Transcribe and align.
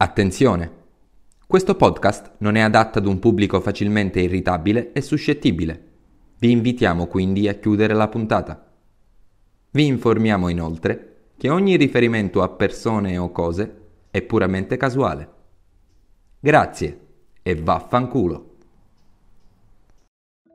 Attenzione! 0.00 0.70
Questo 1.44 1.74
podcast 1.74 2.34
non 2.38 2.54
è 2.54 2.60
adatto 2.60 2.98
ad 3.00 3.06
un 3.06 3.18
pubblico 3.18 3.60
facilmente 3.60 4.20
irritabile 4.20 4.92
e 4.92 5.00
suscettibile. 5.00 5.86
Vi 6.38 6.52
invitiamo 6.52 7.08
quindi 7.08 7.48
a 7.48 7.54
chiudere 7.54 7.94
la 7.94 8.06
puntata. 8.06 8.64
Vi 9.72 9.84
informiamo 9.84 10.50
inoltre 10.50 11.30
che 11.36 11.50
ogni 11.50 11.74
riferimento 11.74 12.44
a 12.44 12.48
persone 12.48 13.18
o 13.18 13.32
cose 13.32 13.76
è 14.12 14.22
puramente 14.22 14.76
casuale. 14.76 15.28
Grazie 16.38 17.00
e 17.42 17.56
vaffanculo. 17.56 18.54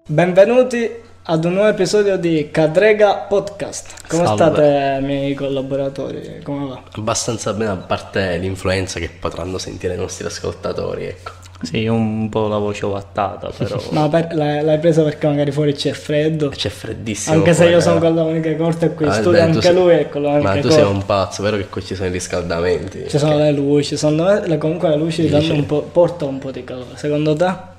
Benvenuti 0.07 0.89
ad 1.25 1.45
un 1.45 1.53
nuovo 1.53 1.69
episodio 1.69 2.17
di 2.17 2.49
Cadrega 2.51 3.15
Podcast. 3.15 3.93
Come 4.09 4.25
Salve. 4.25 4.43
state, 4.43 4.99
miei 5.01 5.33
collaboratori? 5.33 6.41
Come 6.43 6.67
va? 6.67 6.81
Abbastanza 6.95 7.53
bene, 7.53 7.71
a 7.71 7.75
parte 7.77 8.37
l'influenza 8.37 8.99
che 8.99 9.09
potranno 9.09 9.57
sentire 9.57 9.93
i 9.93 9.97
nostri 9.97 10.25
ascoltatori, 10.25 11.05
ecco. 11.05 11.31
Sì, 11.61 11.87
un 11.87 12.28
po' 12.28 12.47
la 12.50 12.57
voce 12.57 12.86
ovattata, 12.86 13.50
però. 13.57 13.79
Ma 13.91 14.09
per- 14.09 14.36
l'hai, 14.36 14.61
l'hai 14.65 14.79
presa 14.79 15.01
perché 15.04 15.28
magari 15.28 15.51
fuori 15.51 15.73
c'è 15.73 15.93
freddo? 15.93 16.50
C'è 16.50 16.67
freddissimo. 16.67 17.37
Anche 17.37 17.53
se 17.53 17.69
io 17.69 17.79
sono 17.79 17.95
eh. 17.95 18.00
con 18.01 18.15
la 18.15 18.23
manica 18.25 18.53
corta 18.57 18.87
e 18.87 18.93
qui 18.93 19.05
Ah, 19.05 19.14
studio 19.14 19.42
anche 19.42 19.61
sei- 19.61 19.73
lui, 19.73 19.93
eccolo 19.93 20.28
anche 20.28 20.42
Ma 20.43 20.53
tu 20.55 20.67
corto. 20.67 20.75
sei 20.75 20.83
un 20.83 21.05
pazzo, 21.05 21.42
vero 21.42 21.55
che 21.55 21.67
qui 21.67 21.81
ci 21.86 21.95
sono 21.95 22.09
i 22.09 22.11
riscaldamenti? 22.11 23.05
Ci 23.07 23.17
sono 23.17 23.37
le 23.37 23.51
luci, 23.53 23.95
secondo 23.95 24.23
me 24.25 24.45
le- 24.45 24.57
comunque 24.57 24.89
le 24.89 24.97
luci 24.97 25.25
un 25.31 25.65
po', 25.65 25.83
portano 25.83 26.31
un 26.31 26.39
po' 26.39 26.51
di 26.51 26.65
calore. 26.65 26.95
Secondo 26.95 27.33
te? 27.33 27.71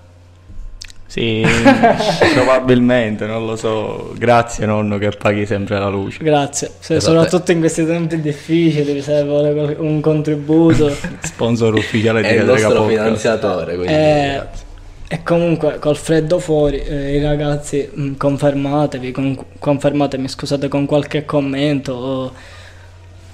Sì, 1.14 1.44
probabilmente, 2.34 3.24
non 3.26 3.46
lo 3.46 3.54
so. 3.54 4.12
Grazie 4.18 4.66
nonno 4.66 4.98
che 4.98 5.10
paghi 5.10 5.46
sempre 5.46 5.78
la 5.78 5.88
luce. 5.88 6.24
Grazie. 6.24 6.72
Se- 6.78 6.96
Esatto. 6.96 7.14
soprattutto 7.14 7.52
in 7.52 7.60
questi 7.60 7.86
tempi 7.86 8.20
difficili, 8.20 9.00
se 9.00 9.22
vuole 9.22 9.52
qual- 9.52 9.76
un 9.78 10.00
contributo. 10.00 10.90
Sponsor 11.22 11.74
ufficiale 11.74 12.20
di 12.20 12.26
È 12.26 12.30
il 12.32 12.38
Cadrega 12.38 12.62
nostro 12.62 12.80
Podcast. 12.82 12.98
finanziatore, 13.02 13.74
quindi 13.76 13.92
Eh. 13.92 14.42
E 15.06 15.22
comunque 15.22 15.78
col 15.78 15.96
freddo 15.96 16.40
fuori, 16.40 16.80
eh, 16.80 17.16
i 17.16 17.22
ragazzi 17.22 17.88
mh, 17.92 18.12
confermatevi, 18.16 19.12
con- 19.12 19.38
confermatemi 19.60 20.26
scusate 20.28 20.66
con 20.66 20.86
qualche 20.86 21.24
commento 21.24 21.92
o 21.92 22.32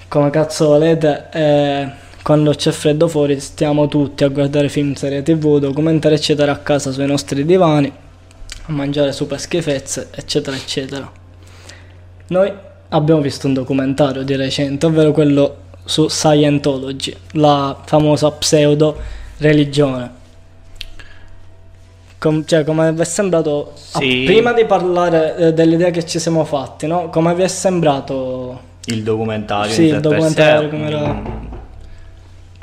come 0.08 0.28
cazzo 0.30 0.66
volete, 0.66 1.28
eh, 1.32 1.88
quando 2.22 2.52
c'è 2.52 2.70
freddo 2.70 3.08
fuori 3.08 3.40
stiamo 3.40 3.88
tutti 3.88 4.24
a 4.24 4.28
guardare 4.28 4.68
film, 4.68 4.94
serie 4.94 5.22
tv, 5.22 5.58
documentari 5.58 6.14
eccetera 6.14 6.52
a 6.52 6.58
casa 6.58 6.90
sui 6.92 7.06
nostri 7.06 7.44
divani, 7.44 7.90
a 8.66 8.72
mangiare 8.72 9.12
super 9.12 9.40
schifezze 9.40 10.08
eccetera 10.14 10.56
eccetera. 10.56 11.10
Noi 12.28 12.52
abbiamo 12.90 13.20
visto 13.20 13.46
un 13.46 13.54
documentario 13.54 14.22
di 14.22 14.36
recente, 14.36 14.86
ovvero 14.86 15.12
quello 15.12 15.56
su 15.84 16.08
Scientology, 16.08 17.16
la 17.32 17.76
famosa 17.84 18.30
pseudo 18.32 18.96
religione. 19.38 20.18
Com- 22.18 22.44
cioè, 22.44 22.64
come 22.64 22.92
vi 22.92 23.00
è 23.00 23.04
sembrato, 23.04 23.72
Sì. 23.74 24.24
prima 24.26 24.52
di 24.52 24.66
parlare 24.66 25.36
eh, 25.36 25.52
dell'idea 25.54 25.88
che 25.90 26.04
ci 26.04 26.18
siamo 26.18 26.44
fatti, 26.44 26.86
no? 26.86 27.08
Come 27.08 27.34
vi 27.34 27.42
è 27.42 27.48
sembrato? 27.48 28.60
Il 28.84 29.02
documentario. 29.02 29.72
Sì, 29.72 29.84
il 29.84 30.00
documentario 30.00 30.68
come 30.68 30.86
era- 30.86 31.22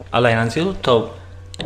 Allora, 0.09 0.31
innanzitutto, 0.31 1.15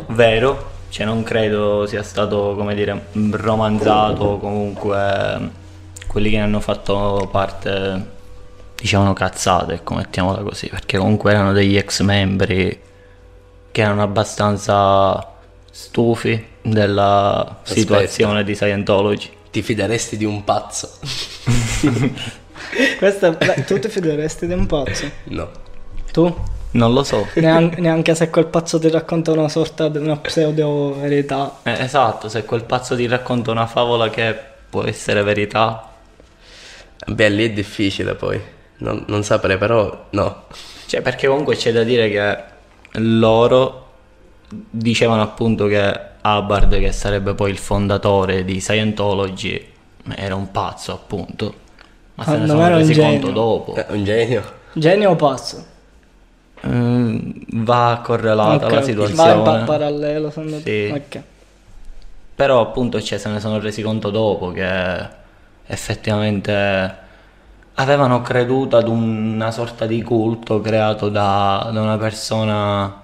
vero, 0.08 0.70
cioè 0.88 1.06
non 1.06 1.22
credo 1.22 1.86
sia 1.86 2.02
stato, 2.02 2.54
come 2.56 2.74
dire, 2.74 3.06
romanzato 3.30 4.38
comunque 4.38 5.60
quelli 6.06 6.30
che 6.30 6.36
ne 6.36 6.42
hanno 6.42 6.60
fatto 6.60 7.28
parte 7.30 8.10
dicevano 8.76 9.12
cazzate, 9.12 9.74
ecco, 9.74 9.94
mettiamola 9.94 10.42
così, 10.42 10.68
perché 10.68 10.98
comunque 10.98 11.30
erano 11.30 11.52
degli 11.52 11.76
ex 11.76 12.00
membri 12.02 12.80
che 13.70 13.80
erano 13.80 14.02
abbastanza 14.02 15.34
stufi 15.70 16.46
della 16.60 17.40
Aspetta. 17.62 17.80
situazione 17.80 18.44
di 18.44 18.54
Scientology. 18.54 19.30
Ti 19.50 19.62
fideresti 19.62 20.16
di 20.16 20.24
un 20.24 20.44
pazzo? 20.44 20.90
Beh, 23.00 23.64
tu 23.66 23.78
ti 23.78 23.88
fideresti 23.88 24.46
di 24.46 24.52
un 24.52 24.66
pazzo? 24.66 25.10
No. 25.24 25.48
Tu? 26.10 26.34
Non 26.72 26.92
lo 26.92 27.02
so. 27.04 27.28
Nean- 27.34 27.74
neanche 27.78 28.14
se 28.14 28.30
quel 28.30 28.46
pazzo 28.46 28.78
ti 28.78 28.88
racconta 28.90 29.32
una 29.32 29.48
sorta 29.48 29.88
di 29.88 29.98
una 29.98 30.16
pseudo 30.16 30.94
verità. 30.98 31.60
Eh, 31.64 31.82
esatto, 31.84 32.28
se 32.28 32.44
quel 32.44 32.64
pazzo 32.64 32.96
ti 32.96 33.06
racconta 33.06 33.50
una 33.50 33.66
favola 33.66 34.08
che 34.10 34.34
può 34.68 34.84
essere 34.84 35.22
verità, 35.22 35.88
Beh, 37.06 37.28
lì 37.30 37.44
è 37.46 37.50
difficile 37.52 38.14
poi. 38.14 38.40
Non, 38.78 39.04
non 39.08 39.24
saprei, 39.24 39.58
però 39.58 40.06
no. 40.10 40.44
Cioè, 40.86 41.02
perché 41.02 41.26
comunque 41.26 41.56
c'è 41.56 41.72
da 41.72 41.82
dire 41.82 42.08
che 42.10 42.44
loro 43.00 43.80
dicevano 44.48 45.22
appunto 45.22 45.66
che 45.66 46.00
Hubbard, 46.22 46.78
che 46.78 46.92
sarebbe 46.92 47.34
poi 47.34 47.50
il 47.50 47.58
fondatore 47.58 48.44
di 48.44 48.60
Scientology, 48.60 49.66
era 50.14 50.34
un 50.36 50.50
pazzo 50.52 50.92
appunto. 50.92 51.54
Ma 52.14 52.26
se 52.26 52.36
Ah, 52.36 52.38
ne 52.38 52.46
non 52.46 52.48
sono 52.48 52.66
era 52.66 52.76
un 52.76 52.80
resi 52.80 52.92
genio. 52.92 53.20
conto 53.20 53.30
dopo. 53.32 53.74
È 53.74 53.86
un 53.90 54.04
genio. 54.04 54.42
Genio 54.74 55.10
o 55.10 55.16
pazzo? 55.16 55.66
Ehm, 56.64 57.32
va 57.64 58.00
correlata 58.02 58.66
Ok, 58.66 58.72
la 58.72 58.82
situazione. 58.82 59.32
Va 59.32 59.38
in 59.38 59.42
pa- 59.42 59.64
parallelo, 59.64 60.30
te? 60.30 60.60
Sì. 60.60 60.92
Ok. 60.92 61.22
Però 62.34 62.60
appunto 62.60 63.00
cioè, 63.00 63.18
se 63.18 63.28
ne 63.28 63.40
sono 63.40 63.58
resi 63.58 63.82
conto 63.82 64.10
dopo 64.10 64.50
che 64.52 65.08
effettivamente 65.66 67.00
avevano 67.74 68.20
creduto 68.20 68.76
ad 68.76 68.88
una 68.88 69.50
sorta 69.50 69.86
di 69.86 70.02
culto 70.02 70.60
creato 70.60 71.08
da, 71.08 71.70
da 71.72 71.80
una 71.80 71.96
persona 71.96 73.02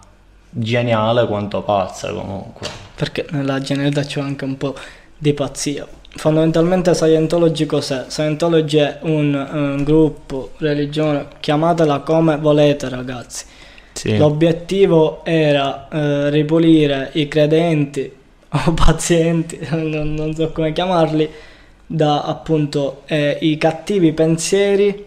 geniale 0.50 1.26
quanto 1.26 1.62
pazza 1.62 2.12
comunque. 2.12 2.68
Perché 2.94 3.26
nella 3.30 3.60
genialità 3.60 4.02
c'è 4.02 4.20
anche 4.20 4.44
un 4.44 4.56
po' 4.56 4.74
di 5.16 5.32
pazzia. 5.32 5.86
Fondamentalmente 6.10 6.94
Scientology 6.94 7.66
cos'è? 7.66 8.06
Scientology 8.08 8.78
è 8.78 8.98
un, 9.02 9.34
un 9.34 9.84
gruppo, 9.84 10.52
religione, 10.58 11.26
chiamatela 11.40 12.00
come 12.00 12.36
volete 12.38 12.88
ragazzi. 12.88 13.44
Sì. 13.92 14.16
L'obiettivo 14.16 15.24
era 15.24 15.88
eh, 15.88 16.30
ripulire 16.30 17.10
i 17.14 17.28
credenti 17.28 18.10
o 18.48 18.72
pazienti, 18.72 19.58
non, 19.70 20.14
non 20.14 20.34
so 20.34 20.50
come 20.52 20.72
chiamarli, 20.72 21.28
da 21.86 22.22
appunto 22.22 23.02
eh, 23.06 23.38
i 23.40 23.56
cattivi 23.56 24.12
pensieri 24.12 25.06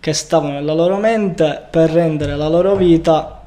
che 0.00 0.12
stavano 0.12 0.54
nella 0.54 0.74
loro 0.74 0.96
mente 0.96 1.62
per 1.70 1.90
rendere 1.90 2.36
la 2.36 2.48
loro 2.48 2.74
vita 2.74 3.41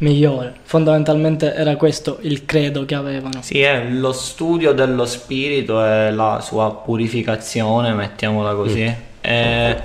migliore. 0.00 0.54
Fondamentalmente 0.62 1.54
era 1.54 1.76
questo 1.76 2.18
il 2.22 2.44
credo 2.44 2.84
che 2.84 2.94
avevano. 2.94 3.42
Sì, 3.42 3.60
è 3.60 3.88
lo 3.90 4.12
studio 4.12 4.72
dello 4.72 5.06
spirito 5.06 5.84
e 5.84 6.10
la 6.10 6.40
sua 6.40 6.72
purificazione, 6.74 7.92
mettiamola 7.92 8.54
così. 8.54 8.94
E 9.20 9.76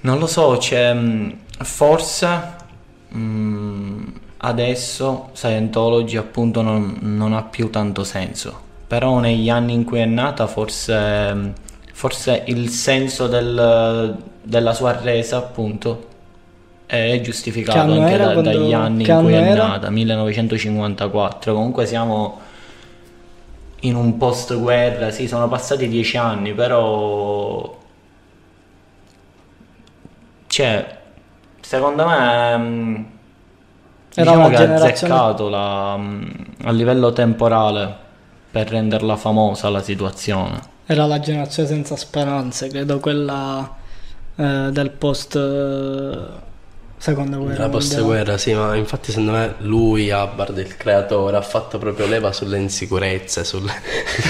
non 0.00 0.18
lo 0.18 0.26
so, 0.26 0.56
c'è 0.58 0.92
mh, 0.92 1.36
forse 1.58 2.28
mh, 3.08 4.04
adesso 4.38 5.30
Scientology 5.32 6.16
appunto 6.16 6.62
non, 6.62 6.98
non 7.00 7.32
ha 7.34 7.42
più 7.42 7.70
tanto 7.70 8.04
senso. 8.04 8.70
Però 8.86 9.20
negli 9.20 9.48
anni 9.48 9.72
in 9.72 9.84
cui 9.84 10.00
è 10.00 10.04
nata 10.04 10.46
forse, 10.46 11.32
mh, 11.32 11.52
forse 11.92 12.42
il 12.46 12.68
senso 12.68 13.26
del- 13.28 14.16
della 14.42 14.74
sua 14.74 14.98
resa 15.00 15.36
appunto 15.36 16.08
è 16.98 17.20
giustificato 17.22 17.78
anche 17.92 18.12
era 18.12 18.26
da- 18.26 18.32
quando- 18.32 18.50
dagli 18.50 18.72
anni 18.72 19.08
in 19.08 19.18
cui 19.20 19.34
anno 19.34 19.46
è 19.46 19.50
era? 19.50 19.66
nata, 19.68 19.90
1954. 19.90 21.54
Comunque 21.54 21.86
siamo 21.86 22.40
in 23.80 23.94
un 23.96 24.16
post 24.16 24.56
guerra, 24.58 25.10
sì, 25.10 25.26
sono 25.26 25.48
passati 25.48 25.88
dieci 25.88 26.16
anni, 26.16 26.52
però 26.54 27.78
cioè, 30.46 30.98
secondo 31.60 32.06
me 32.06 32.56
mh, 32.56 33.06
Era 34.14 34.30
diciamo 34.32 34.48
che 34.48 34.54
ha 34.54 34.58
generazione- 34.58 35.14
azzeccato 35.14 35.48
la, 35.48 35.96
mh, 35.96 36.44
a 36.64 36.70
livello 36.72 37.12
temporale 37.12 37.96
per 38.50 38.68
renderla 38.68 39.16
famosa 39.16 39.70
la 39.70 39.82
situazione. 39.82 40.60
Era 40.84 41.06
la 41.06 41.18
generazione 41.20 41.68
senza 41.68 41.96
speranze, 41.96 42.68
credo 42.68 43.00
quella 43.00 43.76
eh, 44.36 44.68
del 44.70 44.90
post 44.90 45.36
eh, 45.36 46.50
seconda 47.02 47.36
guerra 47.36 47.64
La 47.64 47.68
post 47.68 48.00
guerra, 48.00 48.38
sì, 48.38 48.54
ma 48.54 48.76
infatti 48.76 49.10
secondo 49.10 49.32
me 49.32 49.54
lui, 49.58 50.12
Hubbard, 50.12 50.56
il 50.58 50.76
creatore, 50.76 51.36
ha 51.36 51.42
fatto 51.42 51.76
proprio 51.78 52.06
leva 52.06 52.30
sulle 52.32 52.58
insicurezze, 52.58 53.42
sulle, 53.42 53.72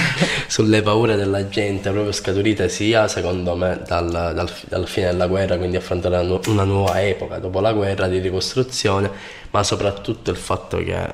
sulle 0.48 0.80
paure 0.80 1.16
della 1.16 1.50
gente, 1.50 1.90
proprio 1.90 2.12
scaturite 2.12 2.70
sia, 2.70 3.08
secondo 3.08 3.54
me, 3.56 3.82
dal, 3.86 4.10
dal- 4.10 4.50
dal 4.68 4.88
fine 4.88 5.08
della 5.08 5.26
guerra, 5.26 5.58
quindi 5.58 5.76
affrontare 5.76 6.16
una, 6.16 6.24
nu- 6.24 6.40
una 6.46 6.64
nuova 6.64 7.02
epoca 7.02 7.36
dopo 7.36 7.60
la 7.60 7.74
guerra 7.74 8.08
di 8.08 8.20
ricostruzione, 8.20 9.10
ma 9.50 9.62
soprattutto 9.62 10.30
il 10.30 10.38
fatto 10.38 10.78
che, 10.78 11.12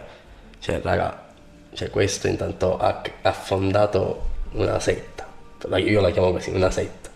cioè, 0.60 0.80
raga, 0.80 1.26
cioè, 1.74 1.90
questo 1.90 2.28
intanto 2.28 2.78
ha, 2.78 3.02
ha 3.22 3.32
fondato 3.32 4.26
una 4.52 4.78
setta, 4.78 5.26
io 5.74 6.00
la 6.00 6.10
chiamo 6.12 6.30
così, 6.30 6.50
una 6.50 6.70
setta. 6.70 7.07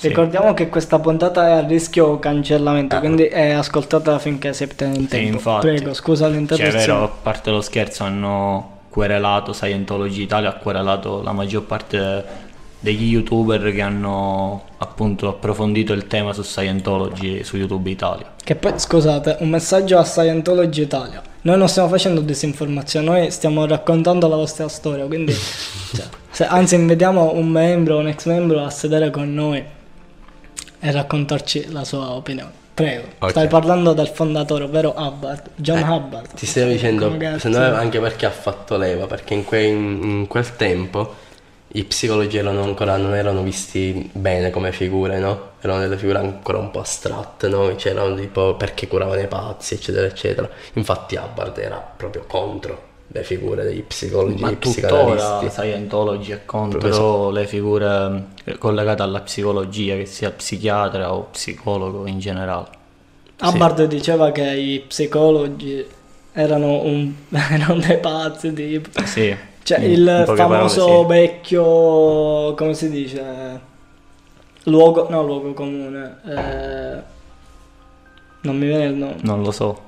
Ricordiamo 0.00 0.54
che 0.54 0.68
questa 0.68 0.98
puntata 0.98 1.48
è 1.48 1.50
a 1.52 1.66
rischio 1.66 2.18
cancellamento, 2.18 2.96
Ah. 2.96 2.98
quindi 3.00 3.24
è 3.24 3.50
ascoltata 3.50 4.18
finché 4.18 4.52
siete 4.52 4.84
in 4.84 5.08
tempo. 5.08 5.34
infatti. 5.36 5.66
Prego, 5.66 5.92
scusa 5.94 6.26
Cioè, 6.26 6.34
l'interruzione. 6.34 6.78
vero, 6.84 7.02
a 7.04 7.08
parte 7.08 7.50
lo 7.50 7.60
scherzo, 7.60 8.04
hanno 8.04 8.76
querelato 8.88 9.52
Scientology 9.52 10.22
Italia, 10.22 10.50
ha 10.50 10.54
querelato 10.54 11.22
la 11.22 11.32
maggior 11.32 11.62
parte 11.64 12.46
degli 12.80 13.10
youtuber 13.10 13.72
che 13.72 13.80
hanno 13.80 14.62
appunto 14.78 15.28
approfondito 15.28 15.92
il 15.92 16.06
tema 16.06 16.32
su 16.32 16.42
Scientology 16.42 17.42
su 17.42 17.56
YouTube 17.56 17.90
Italia. 17.90 18.32
Che 18.42 18.54
poi, 18.54 18.72
scusate, 18.76 19.38
un 19.40 19.48
messaggio 19.48 19.98
a 19.98 20.04
Scientology 20.04 20.82
Italia. 20.82 21.20
Noi 21.42 21.58
non 21.58 21.68
stiamo 21.68 21.88
facendo 21.88 22.20
disinformazione, 22.20 23.06
noi 23.06 23.30
stiamo 23.32 23.66
raccontando 23.66 24.28
la 24.28 24.36
vostra 24.36 24.68
storia, 24.68 25.06
quindi... 25.06 25.32
cioè, 25.94 26.04
se- 26.30 26.46
anzi, 26.46 26.76
invitiamo 26.76 27.32
un 27.34 27.48
membro, 27.48 27.98
un 27.98 28.06
ex 28.08 28.26
membro 28.26 28.62
a 28.64 28.70
sedere 28.70 29.10
con 29.10 29.32
noi 29.34 29.64
e 30.80 30.90
raccontarci 30.90 31.70
la 31.70 31.84
sua 31.84 32.10
opinione. 32.12 32.52
Prego. 32.74 33.08
Ok. 33.18 33.30
Stai 33.30 33.48
parlando 33.48 33.92
del 33.92 34.06
fondatore, 34.08 34.64
ovvero 34.64 34.94
Hubbard, 34.96 35.50
John 35.56 35.78
Eh, 35.78 35.82
Hubbard. 35.82 36.34
Ti 36.34 36.46
stavo 36.46 36.68
dicendo, 36.70 37.10
secondo 37.38 37.58
me 37.58 37.64
anche 37.66 37.98
perché 37.98 38.26
ha 38.26 38.30
fatto 38.30 38.76
leva, 38.76 39.06
perché 39.06 39.34
in, 39.34 39.44
que- 39.44 39.64
in 39.64 40.26
quel 40.28 40.54
tempo 40.54 41.14
i 41.72 41.84
psicologi 41.84 42.38
erano 42.38 42.62
ancora, 42.62 42.96
non 42.96 43.14
erano 43.14 43.42
visti 43.42 44.08
bene 44.12 44.50
come 44.50 44.70
figure, 44.72 45.18
no? 45.18 45.50
Erano 45.60 45.80
delle 45.80 45.96
figure 45.98 46.18
ancora 46.18 46.58
un 46.58 46.70
po' 46.70 46.80
astratte, 46.80 47.48
no? 47.48 47.74
C'erano 47.74 48.14
tipo 48.14 48.54
perché 48.54 48.86
curavano 48.86 49.20
i 49.20 49.26
pazzi, 49.26 49.74
eccetera, 49.74 50.06
eccetera. 50.06 50.48
Infatti 50.74 51.16
Hubbard 51.16 51.58
era 51.58 51.76
proprio 51.96 52.24
contro 52.28 52.82
le 53.10 53.22
figure 53.24 53.64
degli 53.64 53.82
psicologi, 53.82 54.42
Ma 54.42 54.52
tuttora. 54.52 55.48
Scientology 55.48 56.32
è 56.32 56.44
contro 56.44 56.78
Proprio 56.78 57.30
le 57.30 57.46
figure 57.46 58.24
eh, 58.44 58.58
collegate 58.58 59.02
alla 59.02 59.20
psicologia, 59.20 59.96
che 59.96 60.04
sia 60.06 60.30
psichiatra 60.30 61.14
o 61.14 61.28
psicologo 61.30 62.06
in 62.06 62.18
generale. 62.18 62.66
Hubbard 63.40 63.84
diceva 63.86 64.30
che 64.32 64.42
i 64.50 64.80
psicologi 64.80 65.84
erano, 66.32 66.82
un, 66.82 67.14
erano 67.32 67.80
dei 67.80 67.98
pazzi, 67.98 68.52
tipo. 68.52 68.90
Sì. 69.04 69.34
Cioè, 69.62 69.80
in- 69.80 69.90
il 69.92 70.24
in 70.28 70.34
famoso 70.36 70.84
parole, 70.86 71.02
sì. 71.02 71.06
vecchio, 71.26 72.54
come 72.54 72.74
si 72.74 72.90
dice? 72.90 73.60
Luogo, 74.64 75.08
no, 75.08 75.22
luogo 75.24 75.52
comune. 75.54 76.16
eh, 76.26 77.02
non 78.42 78.56
mi 78.58 78.66
viene 78.66 78.84
il 78.86 78.94
nome. 78.94 79.16
Non 79.22 79.42
lo 79.42 79.50
so. 79.50 79.80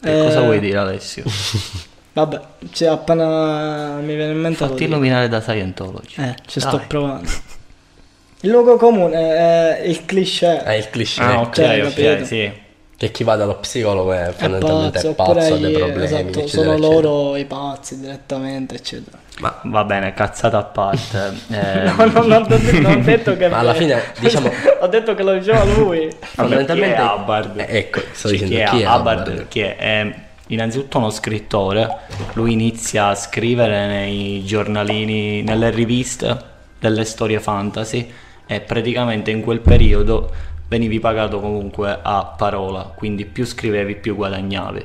Che 0.00 0.16
Eh, 0.20 0.22
cosa 0.24 0.42
vuoi 0.42 0.60
dire 0.60 0.78
Alessio? 0.78 1.24
Vabbè, 2.16 2.40
cioè, 2.72 2.88
appena 2.88 3.96
mi 4.00 4.14
viene 4.14 4.32
in 4.32 4.38
mente 4.40 4.62
lo 4.62 4.70
Fatti 4.70 4.84
illuminare 4.84 5.28
da 5.28 5.42
Scientology. 5.42 6.14
Eh, 6.16 6.34
ci 6.46 6.60
Dai. 6.60 6.68
sto 6.70 6.82
provando. 6.88 7.28
Il 8.40 8.50
luogo 8.50 8.76
comune 8.76 9.16
è 9.18 9.82
il 9.84 10.06
cliché. 10.06 10.62
È 10.62 10.72
il 10.72 10.88
cliché 10.88 11.20
Ah, 11.20 11.40
ok, 11.40 11.52
Cioè, 11.54 11.84
ok, 11.84 11.94
capito? 11.94 12.24
sì. 12.24 12.52
che 12.96 13.10
chi 13.10 13.22
va 13.24 13.36
dallo 13.36 13.56
psicologo 13.56 14.12
è 14.14 14.28
è 14.28 14.32
fondamentalmente 14.32 15.12
pazzo, 15.14 15.34
pazzo, 15.34 15.54
ha 15.54 15.56
dei 15.58 15.72
problemi, 15.72 16.04
esatto, 16.04 16.22
eccetera, 16.22 16.46
sono 16.48 16.72
eccetera. 16.72 16.92
loro 16.94 17.36
i 17.36 17.44
pazzi 17.44 18.00
direttamente, 18.00 18.74
eccetera. 18.76 19.18
Ma 19.40 19.60
Va 19.64 19.84
bene, 19.84 20.14
cazzata 20.14 20.56
a 20.58 20.64
parte. 20.64 21.34
Eh, 21.52 21.82
No, 21.82 22.04
no, 22.06 22.22
non, 22.26 22.32
ho 22.42 22.46
detto- 22.46 22.80
non 22.80 22.92
ho 22.98 23.02
detto 23.02 23.36
che 23.36 23.48
Ma 23.52 23.58
alla 23.58 23.74
fine, 23.74 24.00
diciamo- 24.20 24.50
ho 24.80 24.86
detto 24.86 25.14
che 25.14 25.22
lo 25.22 25.32
diceva 25.34 25.64
lui. 25.64 26.08
fondamentalmente 26.20 26.94
chi 26.96 27.02
è 27.02 27.04
Hubbard? 27.04 27.58
Eh, 27.60 27.66
ecco, 27.78 28.00
sto 28.12 28.28
Sì, 28.28 28.34
dicendo 28.34 28.54
chi 28.54 28.60
è, 28.60 28.64
chi 28.68 28.80
è 28.82 28.86
Hubbard? 28.86 29.26
Hubbard? 29.28 29.48
Chi 29.48 29.60
è? 29.60 30.24
Innanzitutto 30.48 30.98
uno 30.98 31.10
scrittore. 31.10 31.98
Lui 32.34 32.52
inizia 32.52 33.08
a 33.08 33.14
scrivere 33.14 33.86
nei 33.86 34.44
giornalini, 34.44 35.42
nelle 35.42 35.70
riviste 35.70 36.54
delle 36.78 37.04
storie 37.04 37.40
fantasy 37.40 38.10
e 38.46 38.60
praticamente 38.60 39.30
in 39.30 39.42
quel 39.42 39.60
periodo 39.60 40.30
venivi 40.68 41.00
pagato 41.00 41.40
comunque 41.40 41.98
a 42.00 42.34
parola, 42.36 42.92
quindi 42.94 43.24
più 43.24 43.44
scrivevi 43.44 43.96
più 43.96 44.14
guadagnavi. 44.14 44.84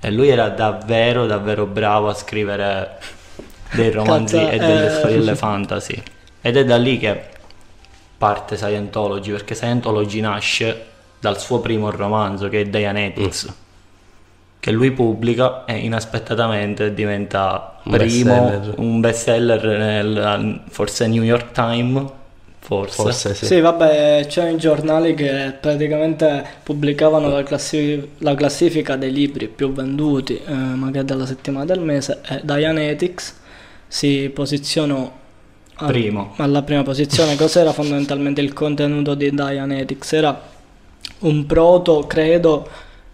E 0.00 0.10
lui 0.10 0.28
era 0.28 0.48
davvero 0.48 1.26
davvero 1.26 1.66
bravo 1.66 2.08
a 2.08 2.14
scrivere 2.14 2.98
dei 3.72 3.90
romanzi 3.90 4.36
Cazzo, 4.36 4.50
e 4.50 4.58
delle 4.58 4.86
eh. 4.86 4.90
storielle 4.90 5.34
fantasy. 5.34 6.02
Ed 6.40 6.56
è 6.56 6.64
da 6.64 6.76
lì 6.76 6.98
che 6.98 7.20
parte 8.16 8.56
Scientology, 8.56 9.30
perché 9.30 9.54
Scientology 9.54 10.20
nasce 10.20 10.86
dal 11.18 11.38
suo 11.38 11.60
primo 11.60 11.90
romanzo 11.90 12.48
che 12.48 12.60
è 12.60 12.64
Dianetics, 12.64 13.52
che 14.60 14.70
lui 14.72 14.90
pubblica 14.90 15.64
e 15.64 15.76
inaspettatamente 15.78 16.92
diventa 16.92 17.78
Un 17.84 17.92
primo, 17.92 18.40
bestseller. 18.40 18.74
un 18.78 19.00
bestseller 19.00 19.64
nel 19.66 20.60
forse 20.68 21.06
New 21.06 21.22
York 21.22 21.52
Times, 21.52 22.10
forse. 22.58 23.02
Forse 23.02 23.34
sì. 23.34 23.46
Sì, 23.46 23.60
vabbè, 23.60 24.26
c'erano 24.28 24.56
i 24.56 24.58
giornali 24.58 25.14
che 25.14 25.54
praticamente 25.60 26.44
pubblicavano 26.64 27.28
la, 27.28 27.42
classi- 27.44 28.10
la 28.18 28.34
classifica 28.34 28.96
dei 28.96 29.12
libri 29.12 29.46
più 29.48 29.72
venduti, 29.72 30.40
eh, 30.44 30.52
magari 30.52 31.06
della 31.06 31.24
settimana 31.26 31.64
del 31.64 31.80
mese, 31.80 32.20
e 32.28 32.40
Dianetics 32.42 33.36
si 33.86 34.30
posizionò 34.34 35.10
al- 35.76 35.86
Primo. 35.86 36.34
alla 36.36 36.62
prima 36.62 36.82
posizione. 36.82 37.36
Cos'era 37.36 37.72
fondamentalmente 37.72 38.40
il 38.40 38.52
contenuto 38.52 39.14
di 39.14 39.30
Dianetics? 39.30 40.12
Era 40.12 40.40
un 41.20 41.46
proto, 41.46 42.00
credo, 42.06 42.68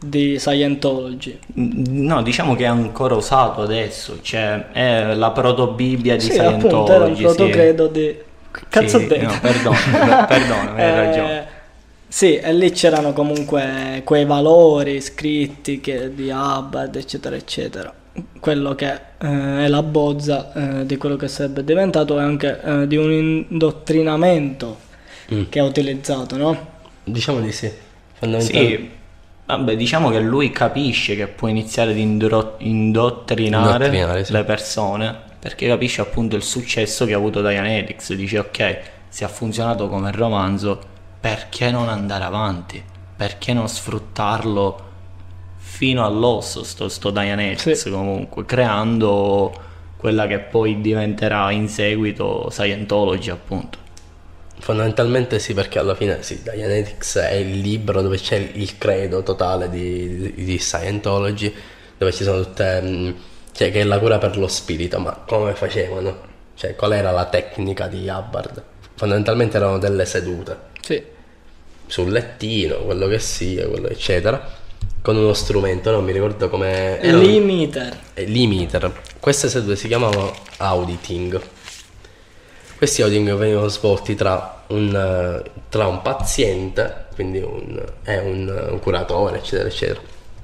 di 0.08 0.38
Scientology. 0.38 1.38
No, 1.54 2.22
diciamo 2.22 2.54
che 2.54 2.64
è 2.64 2.66
ancora 2.66 3.14
usato 3.14 3.62
adesso, 3.62 4.18
cioè 4.22 4.70
è 4.72 5.14
la 5.14 5.30
proto-bibbia 5.30 6.16
di 6.16 6.28
Sì, 6.28 6.32
Scientology. 6.32 6.66
appunto, 6.66 6.92
era 6.92 7.04
un 7.06 7.14
proto, 7.16 7.46
sì. 7.46 7.90
di... 7.90 8.16
Cazzo 8.68 8.98
Sì, 8.98 9.04
ho 9.04 9.06
detto? 9.06 9.26
no, 9.26 9.38
perdono, 9.40 9.76
perdono, 10.26 10.74
hai 10.76 10.82
Eh, 10.82 10.94
ragione. 10.94 11.46
Sì, 12.06 12.36
e 12.36 12.52
lì 12.54 12.70
c'erano 12.70 13.12
comunque 13.12 14.02
quei 14.04 14.24
valori 14.24 15.00
scritti 15.00 15.80
che, 15.80 16.14
di 16.14 16.30
Hubbard, 16.30 16.94
eccetera, 16.96 17.34
eccetera. 17.34 17.92
Quello 18.38 18.74
che 18.76 18.92
eh, 19.18 19.64
è 19.64 19.68
la 19.68 19.82
bozza 19.82 20.52
eh, 20.80 20.86
di 20.86 20.96
quello 20.96 21.16
che 21.16 21.26
sarebbe 21.26 21.64
diventato 21.64 22.18
e 22.18 22.22
anche 22.22 22.60
eh, 22.62 22.86
di 22.86 22.96
un 22.96 23.10
indottrinamento 23.48 24.82
Mm. 25.32 25.44
che 25.48 25.58
ha 25.58 25.64
utilizzato, 25.64 26.36
no? 26.36 26.72
Diciamo 27.04 27.40
di 27.40 27.50
sì. 27.50 27.70
Fondamentalmente. 28.12 28.76
Sì, 28.76 28.90
vabbè, 29.46 29.76
diciamo 29.76 30.10
che 30.10 30.20
lui 30.20 30.50
capisce 30.50 31.16
che 31.16 31.26
può 31.26 31.48
iniziare 31.48 31.90
ad 31.92 31.98
indro- 31.98 32.54
indottrinare, 32.58 33.86
Indottrinare, 33.86 34.24
sì. 34.24 34.32
le 34.32 34.44
persone 34.44 35.16
perché 35.38 35.66
capisce 35.66 36.00
appunto 36.00 36.36
il 36.36 36.42
successo 36.42 37.04
che 37.04 37.12
ha 37.12 37.16
avuto 37.18 37.42
Dianetics. 37.42 38.14
Dice, 38.14 38.38
ok, 38.38 38.78
se 39.08 39.24
ha 39.24 39.28
funzionato 39.28 39.88
come 39.88 40.10
romanzo, 40.10 40.80
perché 41.20 41.70
non 41.70 41.88
andare 41.90 42.24
avanti? 42.24 42.82
Perché 43.16 43.52
non 43.52 43.68
sfruttarlo 43.68 44.82
fino 45.56 46.04
all'osso, 46.04 46.64
sto, 46.64 46.88
sto 46.88 47.10
Dianetics 47.10 47.72
Sì. 47.82 47.90
comunque, 47.90 48.44
creando 48.46 49.52
quella 49.98 50.26
che 50.26 50.38
poi 50.38 50.80
diventerà 50.80 51.50
in 51.50 51.68
seguito 51.68 52.48
Scientology 52.50 53.30
appunto. 53.30 53.78
Fondamentalmente 54.58 55.38
sì, 55.40 55.52
perché 55.52 55.78
alla 55.78 55.94
fine 55.94 56.22
sì, 56.22 56.40
Dianetics 56.42 57.18
è 57.18 57.34
il 57.34 57.58
libro 57.58 58.00
dove 58.02 58.16
c'è 58.18 58.36
il 58.36 58.78
credo 58.78 59.22
totale 59.22 59.68
di, 59.68 60.32
di- 60.34 60.44
di 60.44 60.58
Scientology, 60.58 61.52
dove 61.98 62.12
ci 62.12 62.22
sono 62.24 62.42
tutte... 62.42 62.80
mh, 62.80 63.14
cioè 63.52 63.70
che 63.70 63.80
è 63.80 63.84
la 63.84 63.98
cura 63.98 64.18
per 64.18 64.36
lo 64.38 64.48
spirito, 64.48 64.98
ma 64.98 65.12
come 65.26 65.54
facevano? 65.54 66.32
Cioè 66.54 66.74
qual 66.76 66.92
era 66.92 67.10
la 67.10 67.26
tecnica 67.26 67.86
di 67.88 68.08
Hubbard? 68.08 68.62
Fondamentalmente 68.94 69.56
erano 69.56 69.78
delle 69.78 70.04
sedute 70.06 70.56
Sì. 70.80 71.02
sul 71.86 72.10
lettino, 72.10 72.76
quello 72.78 73.06
che 73.08 73.18
sia, 73.18 73.66
quello 73.68 73.88
eccetera, 73.88 74.50
con 75.02 75.16
uno 75.16 75.34
strumento, 75.34 75.90
non 75.90 76.04
mi 76.04 76.12
ricordo 76.12 76.48
come... 76.48 76.98
Limiter. 77.02 77.96
limiter. 78.14 78.92
Queste 79.20 79.48
sedute 79.48 79.76
si 79.76 79.88
chiamavano 79.88 80.32
auditing. 80.58 81.40
Questi 82.84 83.00
auditing 83.00 83.34
venivano 83.36 83.68
svolti 83.68 84.14
tra 84.14 84.62
un, 84.66 84.94
eh, 84.94 85.50
tra 85.70 85.86
un 85.86 86.02
paziente, 86.02 87.06
quindi 87.14 87.38
un, 87.38 87.82
e 88.02 88.18
un, 88.18 88.68
un 88.72 88.78
curatore, 88.78 89.38
eccetera, 89.38 89.68
eccetera. 89.68 90.00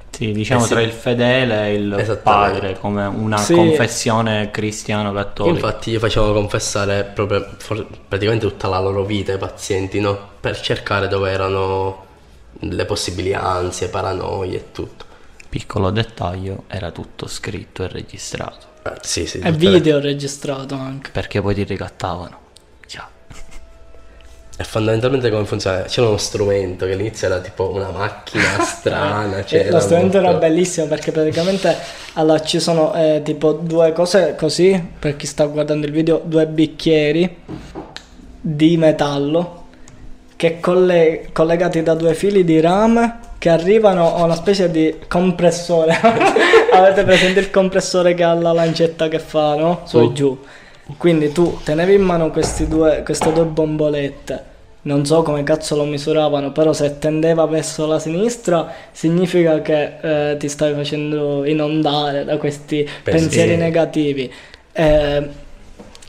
Sì, 0.08 0.32
diciamo 0.32 0.62
Eh 0.62 0.66
sì. 0.66 0.70
tra 0.70 0.80
il 0.80 0.90
fedele 0.90 1.66
e 1.68 1.74
il 1.74 2.20
padre, 2.22 2.78
come 2.78 3.04
una 3.04 3.36
Sì. 3.36 3.52
confessione 3.52 4.50
cristiano-cattolica. 4.50 5.54
Infatti 5.66 5.90
gli 5.90 5.98
facevano 5.98 6.32
confessare 6.32 7.04
proprio 7.04 7.46
for- 7.58 7.86
praticamente 8.08 8.46
tutta 8.46 8.68
la 8.68 8.78
loro 8.80 9.04
vita 9.04 9.32
ai 9.32 9.38
pazienti, 9.38 10.00
no? 10.00 10.18
Per 10.40 10.58
cercare 10.62 11.08
dove 11.08 11.30
erano 11.30 12.06
le 12.60 12.86
possibili 12.86 13.34
ansie, 13.34 13.88
paranoie 13.88 14.56
e 14.56 14.72
tutto. 14.72 15.04
Piccolo 15.46 15.90
dettaglio, 15.90 16.64
era 16.68 16.90
tutto 16.90 17.26
scritto 17.26 17.82
e 17.84 17.88
registrato, 17.88 18.66
Eh, 18.82 18.92
sì, 19.02 19.26
sì, 19.26 19.38
E 19.38 19.50
tutte 19.52 19.64
le- 19.68 19.70
video 19.72 20.00
registrato 20.00 20.74
anche. 20.74 21.10
perché 21.10 21.40
poi 21.42 21.54
ti 21.54 21.64
ricattavano. 21.64 22.38
Già. 22.86 23.06
E 24.56 24.64
fondamentalmente 24.64 25.30
come 25.30 25.44
funziona? 25.46 25.82
C'era 25.82 26.08
uno 26.08 26.16
strumento 26.18 26.84
che 26.86 26.92
all'inizio 26.92 27.26
era 27.28 27.40
tipo 27.40 27.70
una 27.70 27.90
macchina 27.90 28.60
strana. 28.64 29.44
Cioè 29.44 29.60
era 29.60 29.70
lo 29.72 29.80
strumento 29.80 30.16
era 30.18 30.30
molto- 30.30 30.40
bellissimo 30.46 30.86
perché 30.86 31.12
praticamente 31.12 31.76
allora, 32.14 32.40
ci 32.42 32.58
sono 32.60 32.94
eh, 32.94 33.22
tipo 33.24 33.52
due 33.52 33.92
cose 33.92 34.34
così, 34.36 34.82
per 34.98 35.16
chi 35.16 35.26
sta 35.26 35.44
guardando 35.46 35.86
il 35.86 35.92
video, 35.92 36.20
due 36.24 36.46
bicchieri 36.46 37.36
di 38.42 38.76
metallo 38.76 39.66
che 40.36 40.58
colle- 40.60 41.28
collegati 41.32 41.82
da 41.82 41.94
due 41.94 42.14
fili 42.14 42.44
di 42.44 42.60
rame 42.60 43.18
che 43.40 43.48
arrivano 43.48 44.16
a 44.16 44.24
una 44.24 44.34
specie 44.34 44.70
di 44.70 44.96
compressore. 45.08 45.96
Avete 46.72 47.04
presente 47.04 47.40
il 47.40 47.50
compressore 47.50 48.12
che 48.12 48.22
ha 48.22 48.34
la 48.34 48.52
lancetta 48.52 49.08
che 49.08 49.18
fa, 49.18 49.54
no? 49.54 49.80
Su 49.84 49.98
e 49.98 50.12
giù. 50.12 50.38
Quindi 50.98 51.32
tu 51.32 51.58
tenevi 51.64 51.94
in 51.94 52.02
mano 52.02 52.30
questi 52.30 52.68
due, 52.68 53.00
queste 53.02 53.32
due 53.32 53.44
bombolette. 53.44 54.44
Non 54.82 55.06
so 55.06 55.22
come 55.22 55.42
cazzo 55.42 55.74
lo 55.74 55.84
misuravano, 55.84 56.52
però 56.52 56.74
se 56.74 56.98
tendeva 56.98 57.46
verso 57.46 57.86
la 57.86 57.98
sinistra 57.98 58.70
significa 58.92 59.62
che 59.62 60.32
eh, 60.32 60.36
ti 60.36 60.48
stavi 60.50 60.74
facendo 60.74 61.46
inondare 61.46 62.26
da 62.26 62.36
questi 62.36 62.86
pensieri 63.02 63.56
negativi. 63.56 64.30
Eh, 64.70 65.28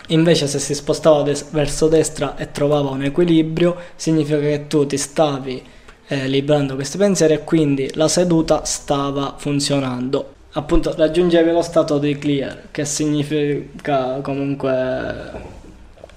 invece 0.07 0.47
se 0.47 0.59
si 0.59 0.75
spostava 0.75 1.21
des- 1.21 1.49
verso 1.51 1.87
destra 1.87 2.35
e 2.35 2.51
trovava 2.51 2.89
un 2.89 3.03
equilibrio, 3.03 3.77
significa 3.95 4.39
che 4.39 4.67
tu 4.67 4.85
ti 4.85 4.97
stavi 4.97 5.70
eh, 6.11 6.27
librando 6.27 6.75
questi 6.75 6.97
pensieri 6.97 7.35
e 7.35 7.43
quindi 7.45 7.89
la 7.93 8.09
seduta 8.09 8.65
stava 8.65 9.35
funzionando. 9.37 10.33
Appunto 10.53 10.93
raggiungevi 10.93 11.49
lo 11.51 11.61
stato 11.61 11.97
di 11.99 12.17
clear, 12.17 12.63
che 12.71 12.83
significa 12.83 14.19
comunque 14.21 15.31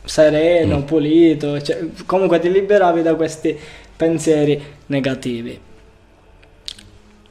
sereno, 0.02 0.82
pulito, 0.82 1.60
cioè, 1.62 1.86
comunque 2.06 2.40
ti 2.40 2.50
liberavi 2.50 3.02
da 3.02 3.14
questi 3.14 3.56
pensieri 3.96 4.60
negativi. 4.86 5.60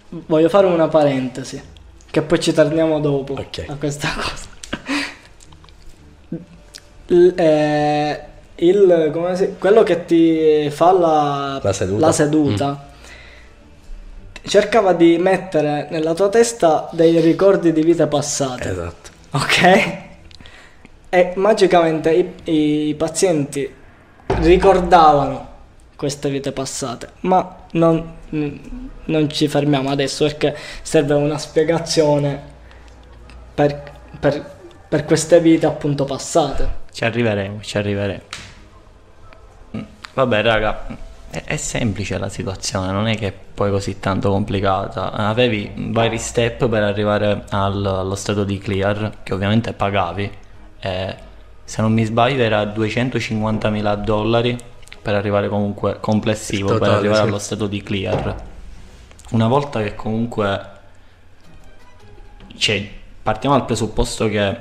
Voglio 0.07 0.47
fare 0.47 0.67
una 0.67 0.87
parentesi, 0.87 1.61
che 2.09 2.21
poi 2.21 2.39
ci 2.39 2.53
torniamo 2.53 3.01
dopo 3.01 3.33
Ok. 3.33 3.65
a 3.67 3.75
questa 3.75 4.07
cosa. 4.15 4.47
Il, 7.07 7.33
eh, 7.35 8.25
il- 8.65 9.09
come 9.11 9.35
si- 9.35 9.55
quello 9.59 9.83
che 9.83 10.05
ti 10.05 10.69
fa 10.69 10.91
la, 10.91 11.59
La 11.61 11.73
seduta. 11.73 12.05
la 12.05 12.11
seduta, 12.11 12.87
cercava 14.45 14.93
di 14.93 15.17
mettere 15.17 15.87
nella 15.89 16.13
tua 16.13 16.29
testa 16.29 16.89
dei 16.91 17.19
ricordi 17.19 17.71
di 17.71 17.81
vite 17.81 18.07
passate. 18.07 18.69
Esatto. 18.69 19.09
Ok? 19.31 19.97
E 21.09 21.33
magicamente 21.35 22.11
i, 22.45 22.89
i 22.89 22.95
pazienti 22.95 23.71
ricordavano 24.39 25.51
queste 25.95 26.29
vite 26.29 26.51
passate, 26.51 27.09
ma 27.21 27.65
non, 27.71 28.13
non 28.29 29.29
ci 29.29 29.47
fermiamo 29.47 29.89
adesso 29.89 30.25
perché 30.25 30.55
serve 30.81 31.13
una 31.13 31.37
spiegazione 31.37 32.41
per, 33.53 33.91
per- 34.19 34.51
per 34.89 35.05
queste 35.05 35.39
vite 35.39 35.65
appunto 35.65 36.03
passate. 36.05 36.81
Ci 36.91 37.05
arriveremo, 37.05 37.61
ci 37.61 37.77
arriveremo. 37.77 38.21
Vabbè, 40.13 40.41
raga, 40.41 40.85
è, 41.29 41.43
è 41.45 41.57
semplice 41.57 42.17
la 42.17 42.29
situazione, 42.29 42.91
non 42.91 43.07
è 43.07 43.17
che 43.17 43.27
è 43.27 43.33
poi 43.53 43.71
così 43.71 43.99
tanto 43.99 44.29
complicata. 44.29 45.11
Avevi 45.11 45.71
vari 45.75 46.17
step 46.17 46.67
per 46.67 46.83
arrivare 46.83 47.45
al- 47.49 47.85
allo 47.85 48.15
stato 48.15 48.43
di 48.43 48.57
clear, 48.57 49.19
che 49.23 49.33
ovviamente 49.33 49.73
pagavi. 49.73 50.31
e 50.79 51.31
se 51.65 51.81
non 51.81 51.93
mi 51.93 52.03
sbaglio 52.03 52.43
era 52.43 52.61
250.000 52.63 53.95
dollari 53.95 54.57
per 55.01 55.15
arrivare 55.15 55.47
comunque 55.47 55.97
complessivo, 55.99 56.73
Il 56.73 56.73
per 56.73 56.79
totale, 56.79 56.97
arrivare 56.97 57.21
sì. 57.23 57.27
allo 57.29 57.39
stato 57.39 57.67
di 57.67 57.81
clear. 57.81 58.35
Una 59.31 59.47
volta 59.47 59.81
che 59.81 59.95
comunque 59.95 60.71
cioè, 62.57 62.87
partiamo 63.21 63.55
dal 63.57 63.65
presupposto 63.65 64.27
che 64.27 64.57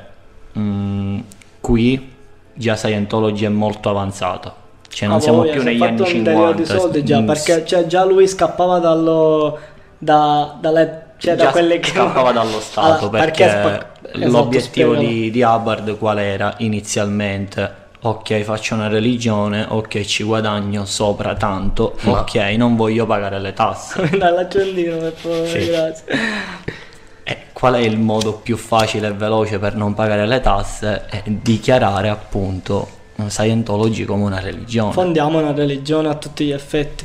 mm, 0.59 1.21
qui 1.61 2.15
già 2.55 2.77
Scientology 2.77 3.45
è 3.45 3.49
molto 3.49 3.91
avanzato. 3.91 4.55
Cioè, 4.93 5.09
non 5.09 5.17
Ah, 5.17 5.21
siamo 5.21 5.39
voglia, 5.39 5.53
più 5.53 5.63
negli 5.63 5.83
anni 5.83 6.01
un 6.01 6.07
50. 6.07 6.31
delirio 6.31 6.53
di 6.55 6.67
soldi 6.67 7.03
già, 7.05 7.23
perché 7.23 7.65
cioè, 7.65 7.87
già 7.87 8.05
lui 8.05 8.27
scappava 8.29 8.79
dallo, 8.79 9.59
da, 9.97 10.57
dalle, 10.61 11.03
cioè, 11.17 11.35
da 11.35 11.45
già 11.45 11.51
quelli 11.51 11.79
che... 11.79 11.89
scappava 11.91 12.31
dallo 12.33 12.61
Stato 12.61 13.07
Allora, 13.07 13.19
perché, 13.21 13.49
spa- 13.49 13.93
esatto, 14.13 14.29
l'obiettivo 14.29 14.93
spiegalo. 14.95 14.99
di, 14.99 15.31
di 15.31 15.43
Hubbard 15.43 15.97
qual 15.97 16.19
era 16.19 16.55
inizialmente? 16.59 17.81
Ok, 18.05 18.41
faccio 18.41 18.75
una 18.75 18.89
religione, 18.89 19.65
ok, 19.67 20.01
ci 20.03 20.25
guadagno 20.25 20.85
sopra 20.85 21.35
tanto, 21.37 21.97
Ma- 22.03 22.21
ok, 22.21 22.35
non 22.59 22.77
voglio 22.77 23.07
pagare 23.07 23.39
le 23.41 23.53
tasse. 23.55 24.11
Dall'accendino, 24.19 24.97
per 24.99 25.13
favore, 25.13 25.47
Sì. 25.49 25.67
grazie. 25.71 26.05
E 27.25 27.39
qual 27.53 27.75
è 27.75 27.79
il 27.79 27.99
modo 27.99 28.33
più 28.35 28.57
facile 28.57 29.07
e 29.09 29.13
veloce 29.13 29.59
per 29.61 29.77
non 29.77 29.95
pagare 29.95 30.27
le 30.27 30.41
tasse? 30.41 31.07
È 31.09 31.23
dichiarare 31.25 32.09
appunto 32.09 33.01
Scientology 33.29 34.05
come 34.05 34.25
una 34.25 34.41
religione. 34.41 34.93
Fondiamo 34.93 35.39
una 35.39 35.53
religione 35.53 36.09
a 36.09 36.15
tutti 36.15 36.45
gli 36.47 36.53
effetti. 36.53 37.05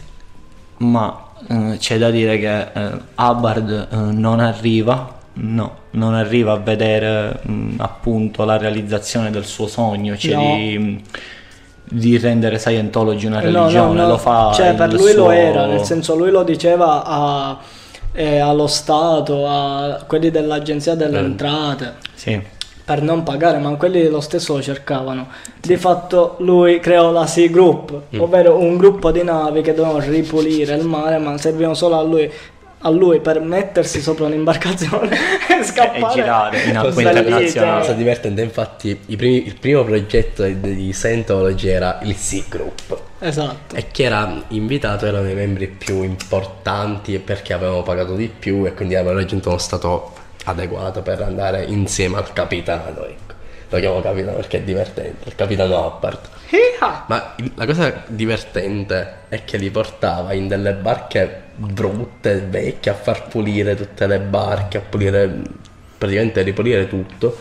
Ma 0.78 1.26
eh, 1.50 1.78
c'è 1.80 1.98
da 1.98 2.10
dire 2.10 2.38
che 2.40 2.60
eh, 2.74 2.92
Hubbard 3.16 3.88
eh, 3.92 3.96
non 3.96 4.40
arriva, 4.40 5.16
no, 5.34 5.76
non 5.92 6.14
arriva 6.14 6.54
a 6.54 6.58
vedere 6.58 7.40
mh, 7.42 7.76
appunto 7.78 8.44
la 8.46 8.58
realizzazione 8.58 9.30
del 9.32 9.46
suo 9.46 9.68
sogno, 9.68 10.16
cioè 10.18 10.36
No. 10.36 10.56
di, 10.56 10.78
mh, 10.78 11.02
di 11.90 12.18
rendere 12.18 12.60
Scientology 12.60 13.28
una 13.28 13.40
religione, 13.40 14.02
no, 14.02 14.08
lo 14.08 14.18
fa 14.18 14.52
Cioè, 14.54 14.74
per 14.76 14.92
lui 14.94 15.14
lo 15.14 15.24
suo- 15.24 15.32
era, 15.32 15.66
nel 15.66 15.84
senso 15.84 16.16
lui 16.16 16.32
lo 16.32 16.44
diceva 16.44 17.04
a- 17.06 17.58
eh, 18.12 18.40
allo 18.40 18.68
Stato, 18.68 19.48
a 19.48 20.04
quelli 20.08 20.30
dell'Agenzia 20.32 20.96
delle. 20.96 21.20
Entrate. 21.20 21.94
Sì. 22.16 22.42
Per 22.88 23.02
non 23.02 23.24
pagare, 23.24 23.58
ma 23.58 23.76
quelli 23.76 24.08
lo 24.08 24.22
stesso 24.22 24.56
lo 24.56 24.62
cercavano. 24.62 25.28
Di 25.60 25.76
fatto 25.76 26.38
lui 26.40 26.80
creò 26.80 27.12
la 27.12 27.28
Sea 27.28 27.50
Group, 27.50 28.04
Mm. 28.16 28.22
ovvero 28.22 28.58
un 28.58 28.78
gruppo 28.78 29.12
di 29.12 29.24
navi 29.24 29.62
che 29.62 29.74
dovevano 29.74 30.00
ripulire 30.10 30.74
il 30.76 30.86
mare, 30.86 31.18
ma 31.18 31.38
servivano 31.38 31.74
solo 31.74 32.00
a 32.00 32.02
lui, 32.04 32.32
a 32.82 32.90
lui 32.90 33.20
per 33.20 33.42
mettersi 33.42 34.00
sopra 34.00 34.28
un'imbarcazione 34.28 35.10
e 35.60 35.64
scappare. 35.66 36.12
E 36.12 36.14
girare 36.14 36.62
in 36.64 36.78
acque 36.78 36.92
Bellissimo. 37.04 37.18
internazionali. 37.28 37.80
Cosa 37.82 37.92
divertente, 37.94 38.42
infatti, 38.42 38.96
primi- 38.96 39.46
il 39.46 39.56
primo 39.60 39.84
progetto 39.84 40.44
di, 40.44 40.76
di 40.76 40.94
Scientology 40.94 41.68
era 41.68 42.00
il 42.04 42.16
Sea 42.16 42.44
Group. 42.48 42.98
Esatto. 43.20 43.76
E 43.76 43.88
chi 43.92 44.04
era 44.04 44.44
invitato 44.50 45.06
erano 45.06 45.30
i 45.30 45.34
membri 45.34 45.68
più 45.68 46.04
importanti 46.04 47.20
perché 47.20 47.52
avevano 47.52 47.84
pagato 47.84 48.14
di 48.16 48.30
più 48.30 48.66
e 48.66 48.74
quindi 48.74 48.96
avevano 48.96 49.18
raggiunto 49.20 49.50
uno 49.50 49.58
stato 49.58 50.14
adeguato 50.50 51.02
per 51.02 51.22
andare 51.22 51.64
insieme 51.66 52.18
al 52.18 52.32
capitano. 52.34 53.06
Ecco. 53.06 53.36
Lo 53.70 53.80
chiamo 53.80 54.00
capitano 54.02 54.38
perché 54.38 54.58
è 54.60 54.62
divertente, 54.62 55.28
il 55.30 55.36
capitano 55.36 55.78
Hubbard. 55.86 56.20
Ma 57.08 57.34
il- 57.38 57.52
la 57.56 57.66
cosa 57.66 58.04
divertente 58.08 59.14
è 59.28 59.44
che 59.44 59.58
li 59.58 59.70
portava 59.70 60.32
in 60.34 60.48
delle 60.48 60.74
barche 60.74 61.42
brutte, 61.56 62.46
vecchie, 62.50 62.92
a 62.92 62.94
far 62.96 63.28
pulire 63.28 63.76
tutte 63.76 64.08
le 64.08 64.20
barche, 64.20 64.78
a 64.78 64.82
pulire, 64.82 65.42
praticamente 65.98 66.40
a 66.40 66.44
ripulire 66.44 66.88
tutto. 66.88 67.36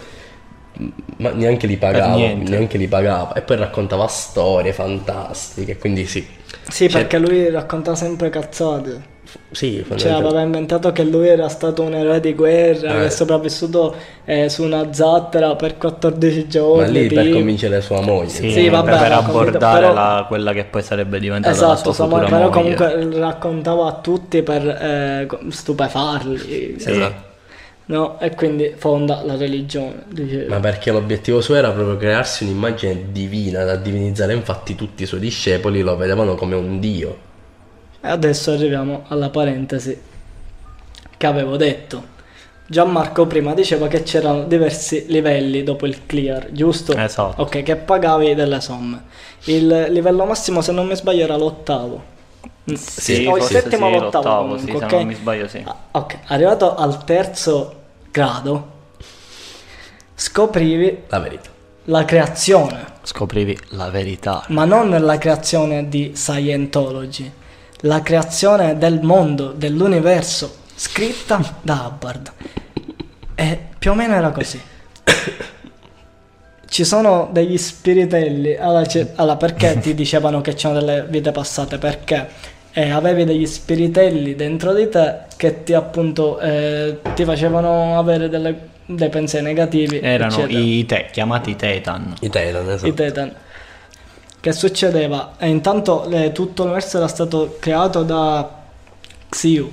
Ma 1.18 1.30
neanche 1.30 1.66
li 1.66 1.76
pagava, 1.76 2.16
neanche 2.16 2.76
li 2.76 2.88
pagava. 2.88 3.32
E 3.34 3.42
poi 3.42 3.56
raccontava 3.56 4.06
storie 4.08 4.72
fantastiche, 4.72 5.78
quindi 5.78 6.06
sì. 6.06 6.26
Sì, 6.68 6.88
Cioè- 6.88 7.02
perché 7.02 7.18
lui 7.18 7.48
raccontava 7.50 7.96
sempre 7.96 8.28
cazzate. 8.30 9.14
Sì, 9.50 9.84
Cioè, 9.96 10.10
aveva 10.12 10.40
inventato 10.42 10.92
che 10.92 11.02
lui 11.02 11.28
era 11.28 11.48
stato 11.48 11.82
un 11.82 11.94
eroe 11.94 12.20
di 12.20 12.34
guerra, 12.34 12.90
Eh. 12.90 12.98
che 13.00 13.04
è 13.06 13.10
sopravvissuto 13.10 13.94
eh, 14.24 14.48
su 14.48 14.62
una 14.62 14.92
zattera 14.92 15.54
per 15.56 15.76
14 15.78 16.48
giorni. 16.48 16.82
ma 16.82 16.86
lì 16.88 17.06
per 17.08 17.24
tipo. 17.24 17.36
convincere 17.36 17.80
sua 17.80 18.00
moglie. 18.02 18.28
Sì, 18.28 18.50
Sì, 18.50 18.68
vabbè, 18.68 18.90
per 18.98 19.12
abbordare 19.12 19.80
però- 19.80 19.92
la- 19.94 20.24
quella 20.28 20.52
che 20.52 20.64
poi 20.64 20.82
sarebbe 20.82 21.18
diventata 21.18 21.54
la 21.54 21.72
Esatto, 21.74 21.92
sua 21.92 22.04
insomma, 22.04 22.24
futura 22.24 22.36
però 22.48 22.50
moglie. 22.50 22.74
comunque 22.76 23.18
raccontava 23.20 23.86
a 23.88 23.92
tutti 23.94 24.42
per 24.42 24.66
eh, 24.66 25.26
stupefarli. 25.48 26.38
Sì, 26.38 26.74
esatto. 26.90 27.24
No? 27.88 28.18
E 28.18 28.34
quindi 28.34 28.74
fonda 28.76 29.22
la 29.24 29.36
religione. 29.36 30.04
diceva. 30.08 30.54
Ma 30.54 30.60
perché 30.60 30.90
l'obiettivo 30.90 31.40
suo 31.40 31.54
era 31.54 31.70
proprio 31.70 31.96
crearsi 31.96 32.42
un'immagine 32.44 33.06
divina 33.12 33.62
da 33.64 33.76
divinizzare, 33.76 34.32
infatti 34.34 34.74
tutti 34.74 35.04
i 35.04 35.06
suoi 35.06 35.20
discepoli 35.20 35.82
lo 35.82 35.96
vedevano 35.96 36.34
come 36.34 36.56
un 36.56 36.80
dio. 36.80 37.16
E 38.06 38.08
adesso 38.08 38.52
arriviamo 38.52 39.04
alla 39.08 39.30
parentesi 39.30 40.00
che 41.16 41.26
avevo 41.26 41.56
detto. 41.56 42.14
Gianmarco 42.68 43.26
prima 43.26 43.52
diceva 43.52 43.88
che 43.88 44.04
c'erano 44.04 44.44
diversi 44.44 45.06
livelli 45.08 45.64
dopo 45.64 45.86
il 45.86 46.06
clear, 46.06 46.52
giusto? 46.52 46.96
Esatto. 46.96 47.42
Ok, 47.42 47.62
che 47.64 47.74
pagavi 47.76 48.34
delle 48.36 48.60
somme. 48.60 49.02
Il 49.44 49.86
livello 49.90 50.24
massimo, 50.24 50.60
se 50.62 50.70
non 50.70 50.86
mi 50.86 50.94
sbaglio, 50.94 51.24
era 51.24 51.36
l'ottavo. 51.36 52.14
Mm, 52.70 52.74
Sì, 52.74 53.26
o 53.26 53.36
il 53.36 53.42
settimo 53.42 53.88
sì, 53.88 53.94
o 53.96 54.00
l'ottavo, 54.00 54.24
l'ottavo, 54.24 54.42
comunque, 54.42 54.72
sì, 54.72 54.78
se 54.78 54.84
ok? 54.84 54.92
non 54.92 55.04
mi 55.06 55.14
sbaglio 55.14 55.48
sì. 55.48 55.62
Ah, 55.64 55.76
Ok, 55.92 56.18
arrivato 56.26 56.74
al 56.76 57.04
terzo 57.04 57.74
grado, 58.12 58.70
scoprivi 60.14 61.02
La 61.08 61.18
verità. 61.20 61.50
la 61.84 62.04
creazione, 62.04 62.84
Scoprivi 63.02 63.56
la 63.70 63.90
verità. 63.90 64.44
ma 64.48 64.64
non 64.64 64.90
la 64.90 65.18
creazione 65.18 65.88
di 65.88 66.12
Scientology, 66.16 67.30
la 67.80 68.00
creazione 68.02 68.78
del 68.78 69.00
mondo, 69.02 69.52
dell'universo, 69.52 70.56
scritta 70.74 71.40
da 71.62 71.86
Hubbard. 71.86 72.32
E 73.34 73.58
più 73.78 73.90
o 73.90 73.94
meno 73.94 74.14
era 74.14 74.30
così. 74.30 74.60
ci 76.68 76.84
sono 76.84 77.28
degli 77.32 77.56
spiritelli. 77.58 78.56
Allora, 78.56 78.84
allora, 79.16 79.36
perché 79.36 79.78
ti 79.78 79.94
dicevano 79.94 80.40
che 80.40 80.54
c'erano 80.54 80.80
delle 80.80 81.06
vite 81.08 81.32
passate? 81.32 81.78
Perché 81.78 82.28
eh, 82.72 82.90
avevi 82.90 83.24
degli 83.24 83.46
spiritelli 83.46 84.34
dentro 84.34 84.72
di 84.74 84.88
te 84.88 85.20
che 85.36 85.62
ti 85.62 85.72
appunto 85.74 86.38
eh, 86.40 86.98
ti 87.14 87.24
facevano 87.24 87.98
avere 87.98 88.28
delle- 88.28 88.68
dei 88.86 89.08
pensieri 89.08 89.44
negativi. 89.44 90.00
Erano 90.00 90.34
eccetera. 90.34 90.58
i 90.58 90.86
te, 90.86 91.06
chiamati 91.10 91.56
Tetan. 91.56 92.14
I 92.20 92.30
Titan, 92.30 92.70
esatto. 92.70 92.86
I 92.86 92.94
Titan. 92.94 93.32
Che 94.46 94.52
succedeva? 94.52 95.32
E 95.38 95.48
intanto 95.48 96.08
eh, 96.08 96.30
tutto 96.30 96.62
l'universo 96.62 96.98
era 96.98 97.08
stato 97.08 97.56
creato 97.58 98.04
da 98.04 98.48
Xiu. 99.28 99.72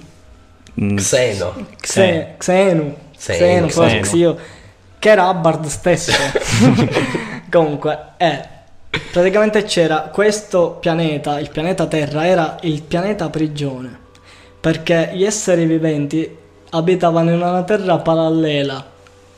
Mm, 0.81 0.95
Xeno. 0.95 1.67
Xe- 1.79 2.33
Xenu. 2.39 2.95
Xenu, 3.15 3.37
Xenu, 3.37 3.69
forse 3.69 3.99
Xenu. 3.99 4.01
Xiu. 4.01 4.35
Che 4.97 5.09
era 5.11 5.29
Hubbard 5.29 5.65
stesso. 5.67 6.11
Comunque, 7.51 7.99
eh, 8.17 8.41
praticamente 9.11 9.61
c'era 9.61 10.09
questo 10.11 10.71
pianeta, 10.79 11.39
il 11.39 11.51
pianeta 11.51 11.85
Terra, 11.85 12.25
era 12.25 12.57
il 12.61 12.81
pianeta 12.81 13.29
prigione. 13.29 13.95
Perché 14.59 15.11
gli 15.13 15.23
esseri 15.23 15.67
viventi 15.67 16.35
abitavano 16.71 17.29
in 17.29 17.43
una 17.43 17.61
Terra 17.61 17.99
parallela. 17.99 18.83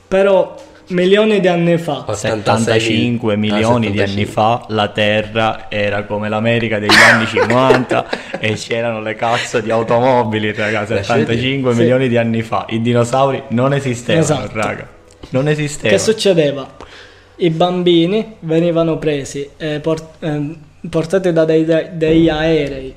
Però 0.08 0.56
milioni 0.88 1.40
di 1.40 1.48
anni 1.48 1.78
fa. 1.78 2.06
75 2.10 3.36
milioni 3.36 3.92
di 3.92 4.02
anni 4.02 4.26
fa 4.26 4.66
la 4.70 4.88
Terra 4.90 5.66
era 5.70 6.04
come 6.04 6.30
l'America 6.30 6.80
degli 6.80 6.90
anni 7.12 7.26
50 7.26 8.06
e 8.40 8.54
c'erano 8.54 9.02
le 9.02 9.16
cazzo 9.16 9.60
di 9.60 9.72
automobili, 9.72 10.54
raga, 10.54 10.86
75 10.86 11.74
Sì. 11.74 11.80
milioni 11.80 12.08
di 12.08 12.18
anni 12.18 12.42
fa. 12.42 12.66
I 12.70 12.82
dinosauri 12.82 13.44
non 13.50 13.74
esistevano, 13.74 14.24
Esatto. 14.24 14.52
raga. 14.54 14.88
Non 15.30 15.46
Che 15.46 15.52
esistevano. 15.52 15.98
succedeva? 16.00 16.68
I 17.38 17.50
bambini 17.50 18.36
venivano 18.42 18.98
presi 18.98 19.50
e 19.58 19.80
port- 19.82 20.24
ehm, 20.24 20.56
portati 20.90 21.34
da 21.34 21.44
dei, 21.46 21.66
dei- 21.66 21.88
degli 21.94 22.30
aerei 22.30 22.94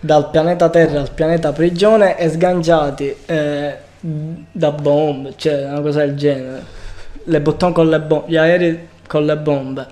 dal 0.00 0.30
pianeta 0.30 0.68
Terra 0.70 1.00
al 1.00 1.10
pianeta 1.12 1.52
prigione 1.52 2.16
e 2.18 2.28
sganciati 2.30 3.14
eh, 3.26 3.74
da 4.00 4.70
bombe, 4.72 5.34
cioè 5.36 5.66
una 5.66 5.80
cosa 5.80 6.00
del 6.00 6.16
genere. 6.16 6.80
Le 7.24 7.40
buttano 7.40 7.72
con 7.72 7.88
le 7.88 8.00
bombe, 8.00 8.24
gli 8.30 8.36
aerei 8.36 8.88
con 9.06 9.24
le 9.24 9.36
bombe. 9.36 9.86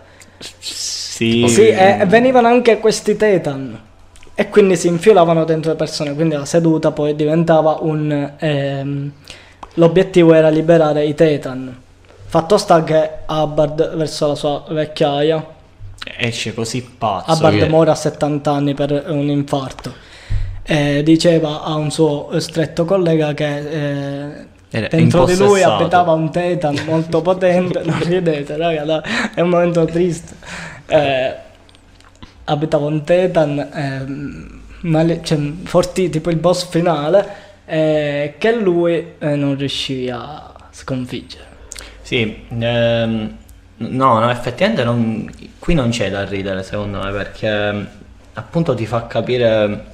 Sì, 0.59 1.45
Sì, 1.49 1.69
e, 1.69 2.05
venivano 2.07 2.49
anche 2.49 2.79
questi 2.79 3.17
Titan. 3.17 3.79
E 4.35 4.49
quindi 4.49 4.77
si 4.77 4.87
infilavano 4.89 5.45
dentro 5.45 5.71
le 5.73 5.77
persone. 5.77 6.15
Quindi 6.15 6.35
la 6.35 6.45
seduta 6.47 6.93
poi 6.93 7.15
diventava 7.15 7.79
un. 7.81 8.33
ehm, 8.39 9.13
l'obiettivo 9.75 10.33
era 10.35 10.49
liberare 10.49 11.05
i 11.05 11.15
Titan. 11.15 11.77
Fatto 12.27 12.57
sta 12.57 12.83
che 12.85 13.11
Hubbard 13.29 13.97
verso 13.97 14.29
la 14.29 14.35
sua 14.35 14.65
vecchiaia. 14.71 15.45
esce 16.17 16.55
così 16.55 16.83
pazzo. 16.83 17.33
Hubbard 17.33 17.59
che- 17.59 17.69
muore 17.69 17.91
a 17.91 17.95
70 17.95 18.51
anni 18.53 18.75
per 18.75 19.05
un 19.09 19.29
infarto. 19.29 19.93
E 20.63 21.03
diceva 21.03 21.63
a 21.63 21.75
un 21.75 21.91
suo 21.91 22.31
stretto 22.39 22.85
collega 22.85 23.35
che 23.35 23.59
eh, 23.59 24.47
dentro 24.71 25.25
di 25.25 25.37
lui 25.37 25.63
abitava 25.63 26.13
un 26.13 26.31
Titan 26.31 26.77
molto 26.87 27.21
potente. 27.23 27.83
Non 27.85 27.99
ridete, 28.03 28.57
raga, 28.57 28.85
dai, 28.85 29.01
è 29.35 29.41
un 29.41 29.49
momento 29.49 29.85
triste. 29.85 30.35
Eh, 30.87 31.35
abitava 32.45 32.87
un 32.87 33.05
Titan 33.05 33.69
ehm, 33.73 34.61
male- 34.83 35.21
cioè, 35.23 35.39
forti, 35.65 36.09
tipo 36.11 36.31
il 36.31 36.37
boss 36.37 36.69
finale, 36.69 37.27
eh, 37.67 38.35
che 38.39 38.53
lui 38.57 39.15
eh, 39.19 39.37
non 39.37 39.57
riuscì 39.57 40.09
a 40.09 40.53
sconfiggere. 40.71 41.49
Sì, 42.03 42.45
ehm, 42.49 43.37
no, 43.77 44.19
no, 44.19 44.31
effettivamente 44.31 44.85
non- 44.85 45.31
qui 45.59 45.75
non 45.75 45.91
c'è 45.91 46.11
da 46.11 46.25
ridere 46.25 46.63
secondo 46.63 47.01
me 47.03 47.11
perché 47.13 47.87
appunto 48.35 48.75
ti 48.75 48.87
fa 48.87 49.07
capire 49.07 49.85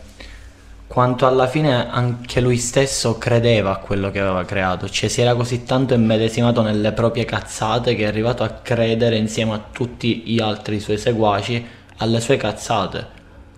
quanto 0.97 1.27
alla 1.27 1.47
fine 1.47 1.91
anche 1.91 2.41
lui 2.41 2.57
stesso 2.57 3.19
credeva 3.19 3.73
a 3.73 3.77
quello 3.77 4.11
che 4.11 4.19
aveva 4.19 4.47
creato, 4.47 4.89
cioè 4.89 5.11
si 5.11 5.21
era 5.21 5.35
così 5.35 5.63
tanto 5.63 5.93
immedesimato 5.93 6.63
nelle 6.63 6.93
proprie 6.93 7.27
cazzate 7.27 7.95
che 7.95 8.05
è 8.05 8.07
arrivato 8.07 8.43
a 8.43 8.49
credere 8.49 9.19
insieme 9.19 9.53
a 9.53 9.63
tutti 9.71 10.23
gli 10.25 10.41
altri 10.41 10.81
suoi 10.81 10.97
seguaci 10.97 11.67
alle 11.99 12.19
sue 12.19 12.39
cazzate, 12.39 13.07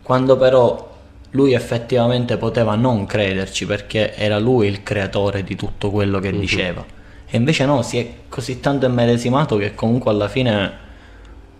quando 0.03 0.37
però 0.37 0.97
lui 1.31 1.53
effettivamente 1.53 2.39
poteva 2.39 2.75
non 2.75 3.07
crederci 3.07 3.67
perché 3.67 4.17
era 4.17 4.41
lui 4.41 4.67
il 4.67 4.83
creatore 4.83 5.45
di 5.45 5.55
tutto 5.55 5.93
quello 5.93 6.19
che 6.19 6.33
diceva. 6.37 6.85
E 7.25 7.37
invece 7.37 7.67
no, 7.67 7.83
si 7.83 7.99
è 7.99 8.15
così 8.29 8.59
tanto 8.59 8.87
immedesimato 8.87 9.57
che 9.59 9.77
comunque 9.77 10.11
alla 10.11 10.27
fine 10.27 10.88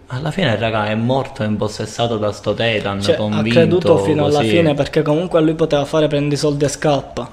alla 0.09 0.31
fine 0.31 0.57
raga 0.57 0.87
è 0.87 0.95
morto, 0.95 1.43
è 1.43 1.47
impossessato 1.47 2.17
da 2.19 2.33
sto 2.33 2.55
Titan, 2.55 3.01
Cioè, 3.01 3.15
ha 3.15 3.19
convinto 3.19 3.51
creduto 3.51 3.99
fino 3.99 4.25
alla 4.25 4.39
così. 4.39 4.49
fine 4.51 4.75
perché 4.75 5.03
comunque 5.03 5.41
lui 5.41 5.55
poteva 5.55 5.85
fare 5.85 6.09
prendi 6.09 6.35
i 6.35 6.39
soldi 6.39 6.65
e 6.65 6.69
scappa. 6.69 7.31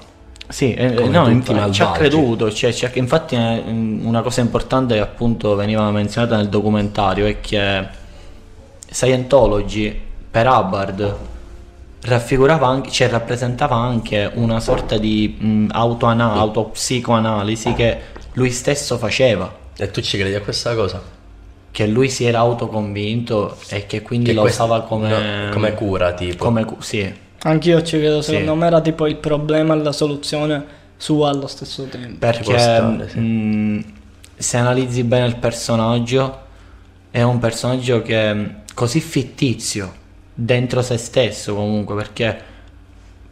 Sì, 0.48 0.74
eh, 0.74 0.90
no, 1.08 1.24
tutti 1.24 1.32
inf- 1.32 1.48
i 1.48 1.52
malvagi. 1.54 1.72
ci 1.72 1.82
ha 1.82 1.90
creduto, 1.90 2.52
cioè, 2.52 2.72
ci 2.72 2.84
ha- 2.84 2.90
infatti 2.94 3.34
eh, 3.34 3.62
una 3.66 4.22
cosa 4.22 4.40
importante 4.42 4.94
che 4.94 5.00
appunto 5.00 5.54
veniva 5.56 5.90
menzionata 5.90 6.36
nel 6.36 6.48
documentario 6.48 7.26
è 7.26 7.40
che 7.40 7.86
Scientology 8.90 10.00
per 10.30 10.46
Hubbard 10.46 11.16
raffigurava 12.02 12.66
anche, 12.68 12.90
cioè 12.90 13.08
rappresentava 13.08 13.74
anche 13.74 14.30
una 14.34 14.60
sorta 14.60 14.96
di 14.98 15.36
mh, 15.38 15.66
autoana- 15.72 16.34
autopsicoanalisi 16.34 17.72
che 17.72 17.98
lui 18.34 18.50
stesso 18.50 18.96
faceva, 18.98 19.52
E 19.78 19.90
tu 19.90 20.00
ci 20.00 20.16
credi 20.18 20.34
a 20.34 20.40
questa 20.40 20.74
cosa? 20.74 21.02
Che 21.76 21.86
lui 21.86 22.08
si 22.08 22.24
era 22.24 22.38
autoconvinto 22.38 23.54
e 23.68 23.84
che 23.84 24.00
quindi 24.00 24.28
Che 24.30 24.32
lo 24.32 24.40
questo- 24.40 24.64
usava 24.64 24.80
come, 24.84 25.08
no, 25.10 25.52
come 25.52 25.74
cura, 25.74 26.14
tipo. 26.14 26.42
come 26.42 26.64
cu- 26.64 26.80
sì. 26.80 27.12
Anch'io 27.42 27.82
ci 27.82 27.98
credo, 27.98 28.22
Sì. 28.22 28.30
secondo 28.30 28.54
me 28.54 28.66
era 28.66 28.80
tipo 28.80 29.06
il 29.06 29.16
problema 29.16 29.74
e 29.74 29.82
la 29.82 29.92
soluzione 29.92 30.64
sua 30.96 31.28
allo 31.28 31.46
stesso 31.46 31.84
tempo. 31.84 32.16
Perché 32.18 32.58
stare, 32.58 33.10
sì. 33.10 33.18
mh, 33.18 33.84
se 34.36 34.56
analizzi 34.56 35.04
bene 35.04 35.26
il 35.26 35.36
personaggio, 35.36 36.38
è 37.10 37.20
un 37.20 37.38
personaggio 37.38 38.00
che 38.00 38.30
è 38.30 38.36
così 38.72 39.00
fittizio 39.00 39.92
dentro 40.32 40.80
se 40.80 40.96
stesso 40.96 41.54
comunque, 41.54 41.94
perché 41.94 42.40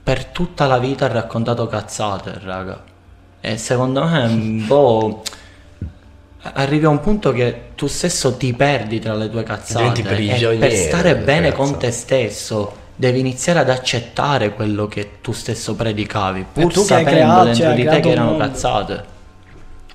per 0.02 0.26
tutta 0.26 0.66
la 0.66 0.76
vita 0.76 1.06
ha 1.06 1.08
raccontato 1.08 1.66
cazzate, 1.66 2.40
raga. 2.42 2.78
E 3.40 3.56
secondo 3.56 4.04
me 4.04 4.22
è 4.22 4.26
un 4.26 4.64
po'... 4.68 5.22
Arrivi 6.52 6.84
a 6.84 6.90
un 6.90 7.00
punto 7.00 7.32
che 7.32 7.68
tu 7.74 7.86
stesso 7.86 8.36
ti 8.36 8.52
perdi 8.52 9.00
tra 9.00 9.14
le 9.14 9.30
tue 9.30 9.42
cazzate 9.42 10.02
e 10.02 10.56
per 10.58 10.72
stare 10.72 11.16
bene 11.16 11.52
con 11.52 11.78
te 11.78 11.90
stesso 11.90 12.82
devi 12.96 13.18
iniziare 13.18 13.60
ad 13.60 13.70
accettare 13.70 14.52
quello 14.54 14.86
che 14.86 15.12
tu 15.20 15.32
stesso 15.32 15.74
predicavi 15.74 16.46
pur 16.52 16.72
tu 16.72 16.84
che 16.84 16.94
hai 16.94 17.04
sapendo 17.04 17.10
creato- 17.10 17.44
dentro 17.44 17.64
cioè, 17.64 17.74
di 17.74 17.84
te 17.86 18.00
che 18.00 18.10
erano 18.10 18.28
mondo. 18.30 18.44
cazzate 18.44 19.04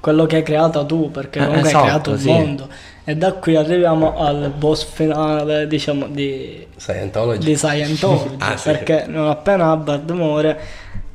Quello 0.02 0.26
che 0.26 0.38
hai 0.38 0.44
creato 0.44 0.86
tu, 0.86 1.12
perché 1.12 1.40
Eh, 1.40 1.46
comunque 1.46 1.68
esatto, 1.70 1.84
hai 1.84 1.90
creato 1.90 2.10
un 2.12 2.18
sì. 2.20 2.28
mondo. 2.30 2.70
E 3.04 3.16
da 3.18 3.34
qui 3.34 3.56
arriviamo 3.58 4.18
al 4.18 4.50
boss 4.58 4.86
finale, 4.86 5.68
diciamo, 5.68 6.08
di, 6.08 6.66
Scientology? 6.78 7.44
di 7.46 7.58
Scientology. 7.58 8.36
Ah, 8.40 8.56
sì. 8.56 8.70
perché 8.70 9.06
non 9.08 9.28
appena 9.28 9.74
Hubbard 9.74 10.10
muore, 10.12 10.58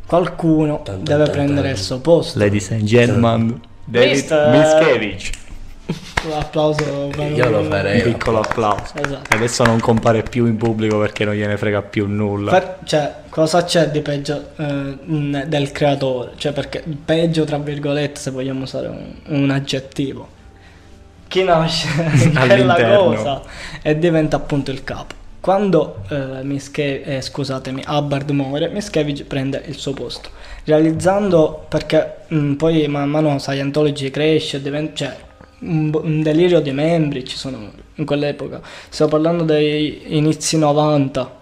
qualcuno 0.07 0.83
Tan, 0.85 0.97
tan, 0.97 1.05
deve 1.05 1.25
tan, 1.25 1.33
prendere 1.33 1.69
tan. 1.69 1.77
il 1.77 1.83
suo 1.83 1.99
posto. 2.01 2.39
Ladies 2.39 2.71
and 2.73 2.83
gentlemen 2.83 3.61
David 3.85 4.29
è- 4.33 4.51
Mickiewicz 4.51 5.31
Un 6.25 6.33
applauso 6.33 7.11
Io 7.35 7.51
lo 7.51 7.63
farei. 7.65 8.01
un 8.07 8.13
piccolo 8.13 8.41
applauso 8.41 8.93
Esatto. 8.95 9.35
adesso 9.35 9.63
non 9.65 9.79
compare 9.81 10.23
più 10.23 10.47
in 10.47 10.57
pubblico 10.57 10.99
perché 10.99 11.25
non 11.27 11.35
gliene 11.35 11.59
frega 11.59 11.83
più 11.83 12.07
nulla 12.07 12.51
Per- 12.53 12.79
cioè, 12.85 13.15
cosa 13.29 13.63
c'è 13.65 13.91
di 13.91 14.01
peggio 14.01 14.51
eh, 14.57 15.45
del 15.47 15.71
creatore? 15.73 16.33
Cioè, 16.37 16.53
perché 16.53 16.83
peggio, 17.05 17.45
tra 17.45 17.59
virgolette, 17.59 18.19
se 18.19 18.31
vogliamo 18.31 18.63
usare 18.63 18.87
un, 18.89 19.13
un 19.27 19.51
aggettivo. 19.51 20.29
Chi 21.29 21.43
nasce 21.43 21.89
All'interno. 22.35 23.05
cosa 23.15 23.43
e 23.83 23.99
diventa 23.99 24.37
appunto 24.37 24.71
il 24.71 24.83
capo. 24.85 25.15
Quando 25.45 25.97
eh, 26.09 26.43
Miske- 26.43 27.03
eh, 27.03 27.21
scusatemi, 27.21 27.85
Hubbard 27.87 28.31
muore, 28.31 28.71
Miskevich 28.71 29.25
prende 29.25 29.63
il 29.67 29.77
suo 29.77 29.93
posto, 29.93 30.31
realizzando 30.65 31.67
perché 31.69 32.21
mh, 32.29 32.55
poi 32.55 32.89
man 32.89 33.11
mano 33.11 33.39
Scientology 33.39 34.09
cresce, 34.09 34.63
diventa, 34.63 34.95
cioè 34.95 35.17
un, 35.59 35.91
un 36.03 36.23
delirio 36.23 36.61
di 36.61 36.73
membri 36.73 37.27
ci 37.27 37.37
sono 37.37 37.59
in 37.97 38.07
quell'epoca. 38.07 38.63
Stiamo 38.89 39.11
parlando 39.11 39.45
dei 39.45 40.17
inizi 40.17 40.57
90, 40.57 41.33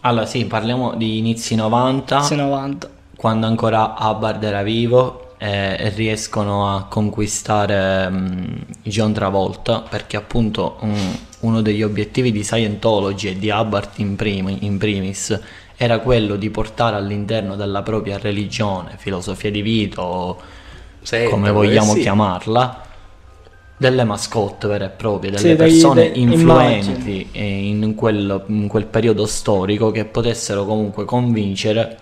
allora 0.00 0.24
sì 0.24 0.46
parliamo 0.46 0.94
di 0.94 1.18
inizi 1.18 1.54
90 1.54 2.16
inizi 2.16 2.36
90. 2.36 2.88
quando 3.14 3.46
ancora 3.46 3.94
Hubbard 3.98 4.42
era 4.42 4.62
vivo 4.62 5.34
eh, 5.36 5.90
riescono 5.90 6.74
a 6.74 6.84
conquistare 6.84 8.08
mm, 8.08 8.44
John 8.84 9.12
Travolta 9.12 9.80
perché 9.80 10.16
appunto 10.16 10.78
mm, 10.82 11.12
uno 11.44 11.60
degli 11.62 11.82
obiettivi 11.82 12.32
di 12.32 12.42
Scientology 12.42 13.28
e 13.28 13.38
di 13.38 13.50
Hubbard 13.50 13.90
in, 13.96 14.16
prim- 14.16 14.56
in 14.60 14.78
primis 14.78 15.38
era 15.76 15.98
quello 15.98 16.36
di 16.36 16.50
portare 16.50 16.96
all'interno 16.96 17.56
della 17.56 17.82
propria 17.82 18.16
religione, 18.18 18.94
filosofia 18.96 19.50
di 19.50 19.60
vita 19.62 20.02
o 20.02 20.38
Senta, 21.02 21.28
come 21.30 21.48
eh 21.48 21.52
vogliamo 21.52 21.92
sì. 21.94 22.00
chiamarla, 22.00 22.82
delle 23.76 24.04
mascotte 24.04 24.68
vere 24.68 24.86
e 24.86 24.88
proprie, 24.88 25.30
delle 25.30 25.42
Sì, 25.42 25.48
dei- 25.48 25.56
persone 25.56 26.10
dei- 26.12 26.20
influenti 26.22 27.28
eh, 27.32 27.68
in 27.68 27.94
quel, 27.94 28.44
in 28.46 28.68
quel 28.68 28.86
periodo 28.86 29.26
storico 29.26 29.90
che 29.90 30.04
potessero 30.04 30.64
comunque 30.64 31.04
convincere 31.04 31.98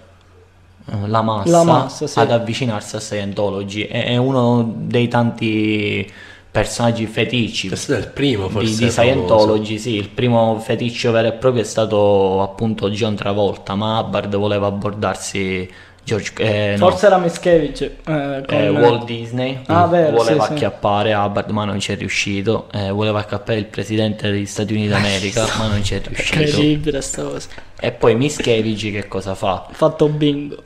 eh, 0.87 1.09
la 1.09 1.23
massa, 1.23 1.51
La 1.51 1.65
massa, 1.65 2.07
sì. 2.07 2.19
ad 2.19 2.31
avvicinarsi 2.31 2.97
a 2.97 3.01
Scientology. 3.01 3.83
È, 3.87 4.05
è 4.05 4.17
uno 4.19 4.73
dei 4.77 5.09
tanti 5.09 6.09
personaggi 6.53 7.07
feticci 7.07 7.69
È 7.71 7.75
stato 7.77 7.99
il 7.99 8.09
primo 8.09 8.47
di, 8.47 8.53
forse 8.53 8.69
di 8.69 8.91
famoso. 8.91 8.93
Scientology, 9.03 9.79
sì, 9.79 9.95
il 9.97 10.09
primo 10.11 10.59
feticcio 10.61 11.11
vero 11.11 11.29
e 11.29 11.33
proprio 11.33 11.63
è 11.63 11.67
stato 11.67 12.43
appunto 12.43 12.91
John 12.91 13.17
Travolta, 13.17 13.75
ma 13.75 13.99
Hubbard 14.01 14.37
voleva 14.37 14.67
abbordarsi 14.67 15.69
George, 16.05 16.33
eh, 16.39 16.75
no, 16.77 16.91
Forse 16.91 17.07
era 17.07 17.17
Mischievich. 17.17 17.81
eh, 17.83 17.93
con- 18.05 18.45
eh, 18.49 18.69
Walt 18.71 19.05
Disney 19.05 19.61
Ah, 19.67 19.87
vero, 19.87 20.17
voleva 20.17 20.43
sì, 20.43 20.47
sì. 20.49 20.53
acchiappare 20.55 21.15
Hubbard 21.15 21.49
ma 21.51 21.65
non 21.65 21.79
ci 21.81 21.93
è 21.93 21.97
riuscito, 21.97 22.69
eh, 22.73 22.91
voleva 22.91 23.21
acchiappare 23.21 23.59
il 23.59 23.67
presidente 23.67 24.29
degli 24.31 24.45
Stati 24.45 24.73
Uniti 24.75 24.89
d'America 24.89 25.47
ma 25.59 25.69
non 25.69 25.83
ci 25.83 25.95
è 25.95 26.03
riuscito. 26.05 26.41
Incredibile 26.41 27.01
sta 27.01 27.23
cosa. 27.23 27.49
E 27.81 27.93
poi 27.93 28.15
Mischievich 28.17 28.91
che 28.93 29.07
cosa 29.09 29.35
fa? 29.37 29.67
Ha 29.71 29.73
fatto 29.73 30.09
bingo. 30.09 30.63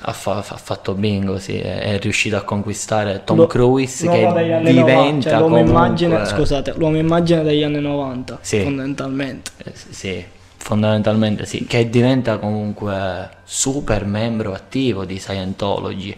Ha, 0.00 0.12
fa- 0.12 0.36
ha 0.36 0.42
fatto 0.42 0.94
bingo, 0.94 1.38
sì, 1.38 1.58
è, 1.58 1.98
riuscito 1.98 2.36
a 2.36 2.42
conquistare 2.42 3.22
Tom 3.24 3.38
Lo- 3.38 3.46
Cruise 3.48 4.08
che 4.08 4.18
diventa 4.62 4.70
90, 4.70 5.28
cioè, 5.30 5.38
l'uomo 5.38 5.56
comunque... 5.56 5.70
immagine, 5.70 6.24
scusate, 6.24 6.74
l'uomo 6.76 6.96
immagine 6.98 7.42
degli 7.42 7.62
anni 7.64 7.80
90, 7.80 8.38
Sì. 8.40 8.60
fondamentalmente. 8.62 9.50
Eh, 9.56 9.72
sì, 9.74 10.24
fondamentalmente 10.56 11.46
sì, 11.46 11.66
che 11.66 11.88
diventa 11.90 12.38
comunque 12.38 13.28
super 13.42 14.04
membro 14.04 14.52
attivo 14.52 15.04
di 15.04 15.18
Scientology 15.18 16.14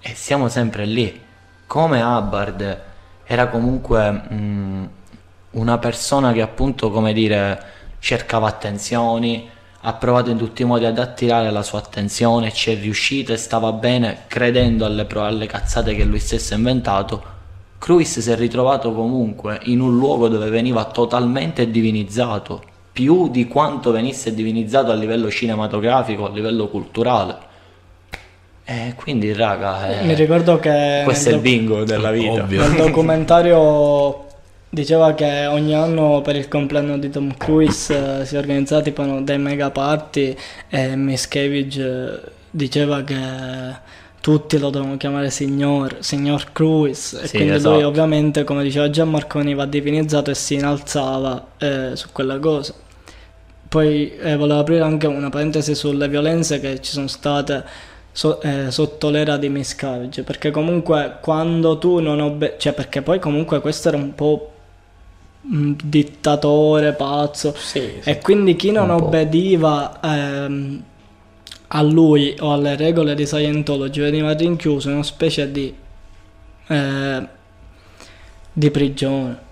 e 0.00 0.14
siamo 0.14 0.48
sempre 0.48 0.84
lì. 0.84 1.20
Come 1.66 2.02
Hubbard 2.02 2.80
era 3.24 3.48
comunque 3.48 4.10
mh, 4.10 4.88
una 5.52 5.78
persona 5.78 6.32
che 6.32 6.42
appunto, 6.42 6.90
come 6.90 7.12
dire, 7.12 7.62
cercava 7.98 8.46
attenzioni, 8.48 9.48
ha 9.82 9.94
provato 9.94 10.30
in 10.30 10.36
tutti 10.36 10.62
i 10.62 10.64
modi 10.66 10.84
ad 10.84 10.98
attirare 10.98 11.50
la 11.50 11.62
sua 11.62 11.78
attenzione, 11.78 12.52
ci 12.52 12.70
è 12.70 12.78
riuscito 12.78 13.32
e 13.32 13.36
stava 13.36 13.72
bene 13.72 14.24
credendo 14.26 14.84
alle, 14.84 15.06
pro- 15.06 15.24
alle 15.24 15.46
cazzate 15.46 15.94
che 15.94 16.04
lui 16.04 16.18
stesso 16.18 16.52
ha 16.52 16.58
inventato. 16.58 17.22
Cruise 17.78 18.20
si 18.20 18.30
è 18.30 18.36
ritrovato 18.36 18.92
comunque 18.92 19.58
in 19.64 19.80
un 19.80 19.96
luogo 19.96 20.28
dove 20.28 20.50
veniva 20.50 20.84
totalmente 20.84 21.70
divinizzato, 21.70 22.62
più 22.92 23.30
di 23.30 23.48
quanto 23.48 23.90
venisse 23.90 24.34
divinizzato 24.34 24.90
a 24.90 24.94
livello 24.94 25.30
cinematografico, 25.30 26.26
a 26.26 26.30
livello 26.30 26.68
culturale. 26.68 27.48
E 28.64 28.92
quindi, 28.96 29.32
raga, 29.32 30.00
eh, 30.00 30.04
Mi 30.04 30.14
ricordo 30.14 30.58
che 30.58 31.00
questo 31.04 31.30
è 31.30 31.32
il 31.32 31.40
bingo 31.40 31.84
della 31.84 32.10
vita. 32.10 32.42
Ovvio. 32.42 32.60
nel 32.60 32.76
documentario 32.76 34.26
diceva 34.70 35.14
che 35.14 35.46
ogni 35.46 35.74
anno 35.74 36.20
per 36.22 36.36
il 36.36 36.48
compleanno 36.48 36.98
di 36.98 37.10
Tom 37.10 37.36
Cruise 37.36 38.20
eh, 38.20 38.24
si 38.24 38.36
organizzava 38.36 38.82
tipo 38.82 39.02
dei 39.20 39.38
mega 39.38 39.70
party 39.70 40.36
e 40.68 40.96
Miscavige 40.96 42.22
eh, 42.24 42.30
diceva 42.50 43.02
che 43.02 43.16
tutti 44.20 44.58
lo 44.58 44.70
dovevano 44.70 44.96
chiamare 44.98 45.30
signor, 45.30 45.96
signor 46.00 46.52
Cruise 46.52 47.20
e 47.22 47.26
Sì, 47.26 47.36
quindi 47.36 47.54
esatto. 47.54 47.74
lui 47.74 47.82
ovviamente 47.84 48.44
come 48.44 48.62
diceva 48.62 48.90
Gianmarco 48.90 49.38
veniva 49.38 49.64
divinizzato 49.66 50.30
e 50.30 50.34
si 50.34 50.54
inalzava 50.54 51.46
eh, 51.58 51.90
su 51.94 52.08
quella 52.12 52.38
cosa. 52.38 52.74
Poi 53.68 54.16
eh, 54.16 54.36
volevo 54.36 54.60
aprire 54.60 54.82
anche 54.82 55.06
una 55.06 55.28
parentesi 55.30 55.74
sulle 55.76 56.08
violenze 56.08 56.58
che 56.60 56.80
ci 56.80 56.90
sono 56.92 57.06
state 57.06 57.64
so- 58.10 58.40
eh, 58.42 58.70
sotto 58.70 59.10
l'era 59.10 59.36
di 59.36 59.48
Miscavige, 59.48 60.22
perché 60.24 60.50
comunque 60.50 61.18
quando 61.20 61.78
tu 61.78 62.00
non 62.00 62.20
obbe... 62.20 62.56
cioè 62.58 62.72
perché 62.72 63.02
poi 63.02 63.20
comunque 63.20 63.60
questo 63.60 63.88
era 63.88 63.96
un 63.96 64.14
po' 64.14 64.52
dittatore 65.42 66.92
pazzo 66.92 67.54
Sì, 67.56 67.98
sì. 68.00 68.10
e 68.10 68.18
quindi 68.18 68.56
chi 68.56 68.70
non 68.72 68.90
obbediva 68.90 69.98
ehm, 70.02 70.82
a 71.68 71.82
lui 71.82 72.36
o 72.40 72.52
alle 72.52 72.76
regole 72.76 73.14
di 73.14 73.26
Scientology 73.26 74.00
veniva 74.00 74.32
rinchiuso 74.32 74.88
in 74.88 74.94
una 74.94 75.02
specie 75.04 75.50
di 75.50 75.74
eh, 76.66 77.26
di 78.52 78.70
prigione. 78.70 79.48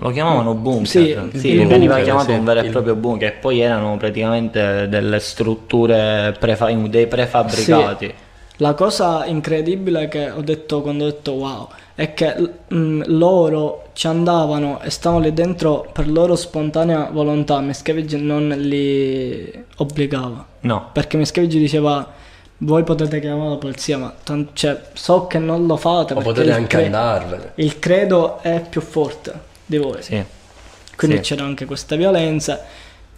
Lo 0.00 0.10
chiamavano 0.10 0.54
bunker, 0.54 0.86
Sì, 0.86 1.38
sì, 1.38 1.48
il 1.50 1.66
veniva 1.66 1.94
bunker, 1.94 2.02
chiamato 2.04 2.30
sì. 2.32 2.38
un 2.38 2.44
vero 2.44 2.60
e 2.60 2.70
proprio 2.70 2.94
bunker, 2.96 3.30
che 3.32 3.36
poi 3.38 3.60
erano 3.60 3.96
praticamente 3.96 4.88
delle 4.88 5.20
strutture, 5.20 6.34
prefa- 6.40 6.72
dei 6.72 7.06
prefabbricati. 7.06 8.14
La 8.56 8.74
cosa 8.74 9.26
incredibile 9.26 10.08
che 10.08 10.30
ho 10.30 10.40
detto 10.40 10.80
quando 10.80 11.04
ho 11.04 11.06
detto 11.08 11.32
wow 11.32 11.68
è 11.96 12.14
che 12.14 12.36
mm, 12.72 13.02
loro 13.06 13.88
ci 13.94 14.06
andavano 14.06 14.80
e 14.82 14.90
stavano 14.90 15.22
lì 15.22 15.32
dentro 15.32 15.88
per 15.92 16.08
loro 16.08 16.36
spontanea 16.36 17.08
volontà, 17.10 17.58
Miscavige 17.60 18.16
non 18.18 18.48
li 18.48 19.50
obbligava. 19.78 20.46
No, 20.60 20.90
Perché 20.92 21.16
Miscavige 21.16 21.58
diceva 21.58 22.06
voi 22.58 22.84
potete 22.84 23.18
chiamare 23.20 23.50
la 23.50 23.56
polizia 23.56 23.98
ma 23.98 24.14
tan- 24.22 24.48
cioè, 24.52 24.80
so 24.94 25.26
che 25.26 25.38
non 25.38 25.66
lo 25.66 25.76
fate 25.76 26.14
Ma 26.14 26.20
potete 26.22 26.52
anche 26.52 26.68
cre- 26.76 26.84
andarvene. 26.86 27.52
il 27.56 27.78
credo 27.78 28.40
è 28.42 28.62
più 28.68 28.80
forte 28.80 29.32
di 29.66 29.76
voi. 29.78 30.02
sì. 30.02 30.22
Quindi 30.96 31.16
sì. 31.18 31.22
c'era 31.22 31.44
anche 31.44 31.64
questa 31.66 31.96
violenza. 31.96 32.62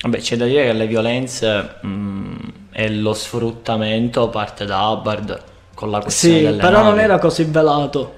Vabbè, 0.01 0.19
c'è 0.19 0.37
da 0.37 0.47
dire 0.47 0.65
che 0.67 0.73
le 0.73 0.87
violenze 0.87 1.75
mm, 1.87 2.37
e 2.73 2.91
lo 2.91 3.13
sfruttamento 3.13 4.29
parte 4.31 4.65
da 4.65 4.89
Hubbard 4.89 5.43
con 5.75 5.91
la 5.91 6.01
questione 6.01 6.39
Sì, 6.39 6.43
delle 6.45 6.57
però 6.61 6.79
non 6.83 6.91
navi. 6.95 7.01
era 7.03 7.19
così 7.19 7.45
velato. 7.45 8.15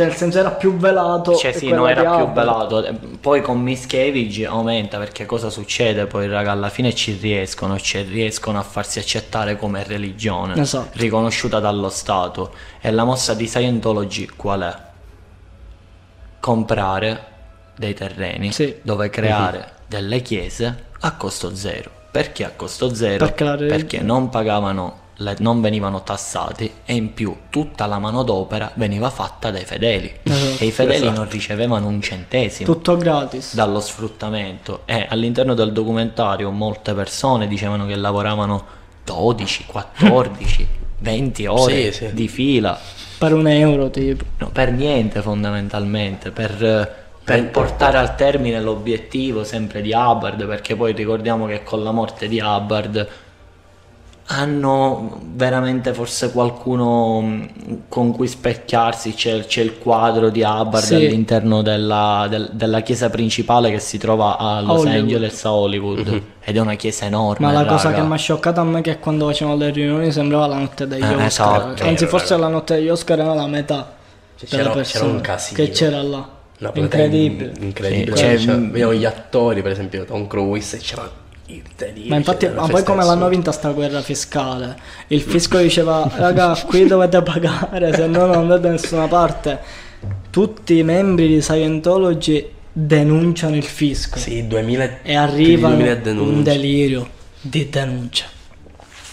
Cioè, 0.00 0.06
nel 0.08 0.16
senso 0.16 0.38
era 0.38 0.50
più 0.52 0.76
velato. 0.76 1.34
Cioè 1.36 1.52
sì, 1.52 1.68
no, 1.70 1.86
era 1.86 2.16
più 2.16 2.32
velato. 2.32 2.86
Poi 3.20 3.42
con 3.42 3.60
Miscavige 3.60 4.46
aumenta 4.46 4.96
perché 4.98 5.26
cosa 5.26 5.50
succede? 5.50 6.06
Poi 6.06 6.26
raga 6.26 6.52
alla 6.52 6.70
fine 6.70 6.94
ci 6.94 7.18
riescono, 7.20 7.78
ci 7.78 8.00
riescono 8.02 8.58
a 8.58 8.62
farsi 8.62 8.98
accettare 8.98 9.56
come 9.56 9.84
religione 9.84 10.58
Esatto. 10.58 10.88
riconosciuta 10.98 11.60
dallo 11.60 11.90
Stato. 11.90 12.52
E 12.80 12.90
la 12.90 13.04
mossa 13.04 13.34
di 13.34 13.46
Scientology 13.46 14.26
qual 14.36 14.60
è? 14.62 14.76
Comprare 16.40 17.24
dei 17.76 17.92
terreni 17.94 18.52
Sì. 18.52 18.76
dove 18.82 19.10
creare 19.10 19.72
delle 19.86 20.22
chiese 20.22 20.84
a 21.00 21.12
costo 21.16 21.54
zero. 21.54 21.90
Perché 22.10 22.44
a 22.44 22.52
costo 22.56 22.94
zero? 22.94 23.24
Perché 23.26 23.44
religione- 23.44 23.68
Perché 23.76 24.00
non 24.00 24.28
pagavano, 24.30 24.99
non 25.38 25.60
venivano 25.60 26.02
tassati 26.02 26.72
e 26.84 26.94
in 26.94 27.12
più 27.14 27.36
tutta 27.50 27.86
la 27.86 27.98
manodopera 27.98 28.70
veniva 28.74 29.10
fatta 29.10 29.50
dai 29.50 29.64
fedeli. 29.64 30.12
Esatto. 30.22 30.62
E 30.62 30.66
i 30.66 30.70
fedeli 30.70 31.02
Esatto. 31.04 31.18
non 31.20 31.28
ricevevano 31.28 31.86
un 31.86 32.00
centesimo 32.00 32.72
Tutto 32.72 32.96
gratis. 32.96 33.54
dallo 33.54 33.80
sfruttamento 33.80 34.82
e 34.86 35.06
all'interno 35.08 35.54
del 35.54 35.72
documentario 35.72 36.50
molte 36.50 36.94
persone 36.94 37.46
dicevano 37.48 37.86
che 37.86 37.96
lavoravano 37.96 38.64
12, 39.04 39.64
14, 39.66 40.66
20 40.98 41.46
ore 41.46 41.92
Sì, 41.92 42.06
sì. 42.06 42.12
di 42.14 42.28
fila 42.28 42.78
Per 43.18 43.32
un 43.34 43.46
euro 43.48 43.90
tipo. 43.90 44.24
No, 44.38 44.48
per 44.48 44.72
niente 44.72 45.20
fondamentalmente, 45.22 46.30
per, 46.30 46.64
eh, 46.64 46.90
per 47.22 47.50
portare 47.50 47.98
al 47.98 48.14
termine 48.16 48.60
l'obiettivo 48.60 49.44
sempre 49.44 49.82
di 49.82 49.92
Hubbard, 49.92 50.46
perché 50.46 50.74
poi 50.76 50.92
ricordiamo 50.92 51.46
che 51.46 51.62
con 51.62 51.82
la 51.82 51.90
morte 51.92 52.26
di 52.28 52.40
Hubbard 52.40 53.08
hanno 54.32 55.18
veramente 55.34 55.92
forse 55.92 56.30
qualcuno 56.30 57.20
mh, 57.20 57.48
con 57.88 58.12
cui 58.12 58.28
specchiarsi, 58.28 59.12
c'è, 59.14 59.44
c'è 59.44 59.60
il 59.62 59.78
quadro 59.78 60.30
di 60.30 60.42
Hubbard 60.42 60.84
Sì. 60.84 60.94
all'interno 60.94 61.62
della, 61.62 62.26
del- 62.30 62.50
della 62.52 62.80
chiesa 62.80 63.10
principale 63.10 63.70
che 63.72 63.80
si 63.80 63.98
trova 63.98 64.38
a 64.38 64.60
Los 64.60 64.80
Hollywood. 64.82 65.00
Angeles, 65.00 65.44
a 65.44 65.52
Hollywood, 65.52 66.22
ed 66.44 66.56
è 66.56 66.60
una 66.60 66.74
chiesa 66.76 67.06
enorme. 67.06 67.46
Ma 67.46 67.52
la 67.52 67.64
cosa 67.66 67.88
raga. 67.90 68.02
che 68.02 68.06
mi 68.08 68.14
ha 68.14 68.16
scioccato 68.16 68.60
a 68.60 68.64
me 68.64 68.78
è 68.78 68.82
che 68.82 68.98
quando 69.00 69.26
facevano 69.26 69.56
le 69.56 69.70
riunioni 69.70 70.12
sembrava 70.12 70.46
la 70.46 70.58
notte 70.58 70.86
degli 70.86 71.02
Eh, 71.02 71.06
Oscar. 71.06 71.26
esatto. 71.26 71.82
Anzi, 71.82 72.04
Vero, 72.04 72.06
forse 72.08 72.34
vero. 72.36 72.40
la 72.46 72.48
notte 72.48 72.74
degli 72.76 72.88
Oscar 72.88 73.18
era 73.18 73.34
la 73.34 73.46
metà 73.48 73.94
Cioè, 74.36 74.48
c'era- 74.48 74.80
c'era 74.82 75.04
un 75.06 75.20
casino. 75.20 75.56
che 75.64 75.70
c'era 75.70 76.02
là. 76.02 76.28
Incredibile. 76.74 77.52
in- 77.56 77.62
incredibile. 77.64 78.16
Sì, 78.16 78.22
Cioè, 78.22 78.38
cioè, 78.38 78.94
gli 78.94 79.04
attori, 79.06 79.62
per 79.62 79.72
esempio 79.72 80.04
Tom 80.04 80.26
Cruise, 80.26 80.76
e 80.76 80.80
c'era. 80.80 81.10
Ma 82.06 82.16
infatti, 82.16 82.48
ma 82.48 82.66
poi 82.66 82.82
come 82.82 82.98
del 82.98 83.06
l'hanno 83.06 83.28
vinta 83.28 83.52
sta 83.52 83.70
guerra 83.70 84.02
fiscale? 84.02 84.76
Il 85.08 85.22
fisco 85.22 85.58
diceva, 85.58 86.10
raga, 86.14 86.54
qui 86.66 86.86
dovete 86.86 87.22
pagare, 87.22 87.94
se 87.94 88.06
no 88.06 88.26
non 88.26 88.36
andate 88.36 88.60
da 88.60 88.70
nessuna 88.70 89.06
parte. 89.08 89.58
Tutti 90.30 90.76
i 90.76 90.82
membri 90.82 91.26
di 91.28 91.40
Scientology 91.40 92.48
denunciano 92.72 93.56
il 93.56 93.64
fisco 93.64 94.18
Sì, 94.18 94.46
2000 94.46 95.02
e 95.02 95.14
arriva 95.16 95.68
più 95.70 95.76
di 95.78 96.00
2000 96.02 96.22
un 96.22 96.42
delirio 96.42 97.08
di 97.40 97.68
denuncia. 97.68 98.26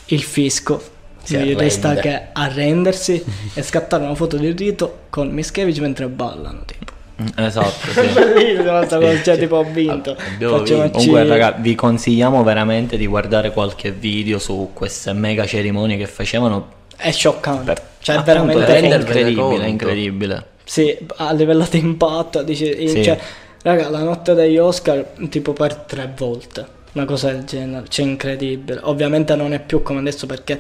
Il 0.08 0.22
fisco 0.24 0.82
Si 1.24 1.34
gli 1.34 1.38
arrende. 1.38 1.64
resta 1.64 1.96
che 1.96 2.28
arrendersi 2.34 3.24
e 3.54 3.62
scattare 3.62 4.04
una 4.04 4.16
foto 4.16 4.38
di 4.38 4.52
rito 4.52 5.06
con 5.10 5.30
Mischievich 5.30 5.80
mentre 5.80 6.08
ballano, 6.08 6.64
tipo. 6.66 6.94
Mm, 7.22 7.26
Esatto, 7.46 7.88
sì. 7.92 8.56
Cosa, 8.64 9.24
cioè 9.24 9.38
tipo 9.40 9.56
ho 9.58 9.64
vinto. 9.64 10.16
Abbiamo 10.34 10.58
Facciamoci- 10.60 10.92
Comunque, 10.92 11.26
raga, 11.26 11.52
vi 11.58 11.74
consigliamo 11.76 12.44
veramente 12.44 12.96
di 12.98 13.08
guardare 13.08 13.52
qualche 13.52 13.92
video 13.92 14.38
su 14.40 14.70
queste 14.74 15.14
mega 15.14 15.46
cerimonie 15.46 15.98
che 15.98 16.06
facevano. 16.06 16.76
È 16.96 17.12
scioccante. 17.12 17.64
Per, 17.74 17.82
cioè, 18.02 18.18
è 18.18 18.22
veramente 18.24 18.66
è 18.68 18.78
incredibile, 18.96 19.34
conto. 19.42 19.66
incredibile. 19.66 20.46
Sì, 20.64 20.98
a 21.18 21.32
livello 21.34 21.66
di 21.70 21.80
impatto, 21.80 22.44
dici, 22.44 22.88
Sì. 22.88 23.04
cioè, 23.04 23.18
raga, 23.64 23.90
la 23.90 24.04
notte 24.04 24.34
degli 24.34 24.58
Oscar 24.58 25.04
tipo 25.30 25.54
per 25.54 25.74
tre 25.76 26.12
volte, 26.16 26.66
una 26.94 27.06
cosa 27.06 27.32
del 27.32 27.46
genere, 27.46 27.86
cioè 27.88 28.06
incredibile. 28.06 28.80
Ovviamente 28.84 29.36
non 29.36 29.54
è 29.54 29.60
più 29.60 29.82
come 29.82 30.00
adesso 30.00 30.26
perché 30.28 30.60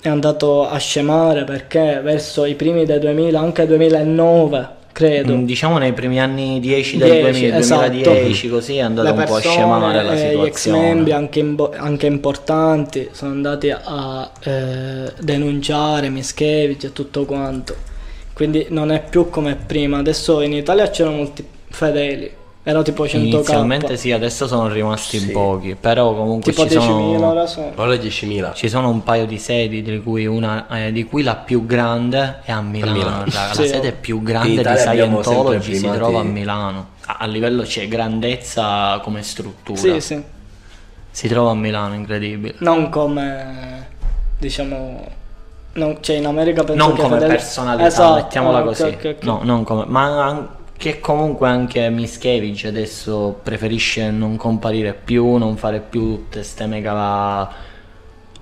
è 0.00 0.08
andato 0.08 0.66
a 0.68 0.78
scemare 0.78 1.44
perché 1.44 2.00
verso 2.02 2.44
i 2.44 2.54
primi 2.54 2.84
del 2.84 3.00
2000, 3.00 3.38
anche 3.38 3.66
2009, 3.66 4.68
credo. 4.92 5.34
Mm, 5.34 5.44
Diciamo 5.44 5.78
nei 5.78 5.92
primi 5.92 6.20
anni 6.20 6.60
10 6.60 6.96
del 6.98 7.10
10, 7.10 7.30
2000, 7.30 7.56
esatto. 7.58 7.88
2010 7.88 8.48
così 8.48 8.76
è 8.76 8.80
andato 8.80 9.06
le 9.08 9.12
un 9.14 9.24
po' 9.24 9.32
a 9.32 9.34
persone, 9.40 9.54
scemare 9.54 10.02
la 10.02 10.12
eh, 10.12 10.16
gli 10.16 10.18
ex 10.18 10.28
situazione. 10.56 10.80
membri 10.80 11.12
anche, 11.12 11.38
imbo- 11.40 11.72
anche 11.76 12.06
importanti 12.06 13.08
sono 13.12 13.32
andati 13.32 13.70
a 13.70 14.30
eh, 14.44 15.12
denunciare 15.20 16.08
Mischevich 16.08 16.84
e 16.84 16.92
tutto 16.92 17.24
quanto 17.24 17.74
quindi 18.34 18.66
non 18.70 18.90
è 18.90 19.02
più 19.08 19.28
come 19.28 19.56
prima 19.56 19.98
adesso 19.98 20.40
in 20.40 20.52
Italia 20.52 20.88
c'erano 20.88 21.16
molti 21.16 21.44
fedeli 21.68 22.30
erano 22.64 22.84
tipo 22.84 23.04
100k 23.04 23.16
Inizialmente 23.16 23.96
sì, 23.96 24.12
adesso 24.12 24.46
sono 24.46 24.68
rimasti 24.68 25.18
Sì. 25.18 25.30
pochi, 25.32 25.74
però 25.74 26.14
comunque 26.14 26.52
tipo 26.52 26.68
ci 26.68 26.76
10.000 26.76 26.80
sono, 26.80 27.28
ora 27.30 27.46
sono 27.46 27.72
Ora 27.74 27.94
10.000. 27.94 28.54
ci 28.54 28.68
sono 28.68 28.88
un 28.88 29.02
paio 29.02 29.26
di 29.26 29.38
sedi 29.38 29.82
di 29.82 30.00
cui, 30.00 30.26
una, 30.26 30.66
eh, 30.68 30.92
di 30.92 31.04
cui 31.04 31.22
la 31.22 31.34
più 31.36 31.66
grande 31.66 32.40
è 32.44 32.52
a 32.52 32.60
Milano, 32.60 32.92
Milano. 32.92 33.18
raga. 33.24 33.52
Sì. 33.52 33.60
la 33.62 33.66
sede 33.66 33.92
più 33.92 34.22
grande 34.22 34.62
di 34.62 34.76
Scientology 34.76 35.74
si 35.74 35.90
trova 35.90 36.20
a 36.20 36.24
Milano. 36.24 36.86
A, 37.06 37.16
a 37.20 37.26
livello 37.26 37.62
c'è 37.62 37.88
grandezza 37.88 39.00
come 39.02 39.22
struttura. 39.22 39.76
sì 39.78 40.00
sì 40.00 40.22
Si 41.10 41.26
trova 41.28 41.50
a 41.50 41.54
Milano, 41.54 41.94
incredibile. 41.94 42.54
non 42.58 42.88
come 42.90 43.88
diciamo 44.38 45.04
non, 45.74 45.96
cioè 46.00 46.16
in 46.16 46.26
America 46.26 46.62
penso 46.64 46.84
non 46.86 46.94
che 46.94 47.00
come 47.02 47.14
fedeli- 47.14 47.32
personalità, 47.34 47.86
Esatto, 47.86 48.14
mettiamola 48.14 48.58
ok, 48.58 48.64
così. 48.64 48.82
ok, 48.82 49.14
ok. 49.18 49.24
No, 49.24 49.40
non 49.42 49.64
come, 49.64 49.84
ma 49.86 50.48
anche 50.82 50.98
comunque 51.00 51.48
anche 51.48 51.88
Mischevich 51.90 52.64
adesso 52.64 53.38
preferisce 53.42 54.10
non 54.10 54.36
comparire 54.36 54.94
più, 54.94 55.36
non 55.36 55.56
fare 55.56 55.80
più 55.80 56.16
tutte 56.16 56.42
ste 56.42 56.66
mega 56.66 57.48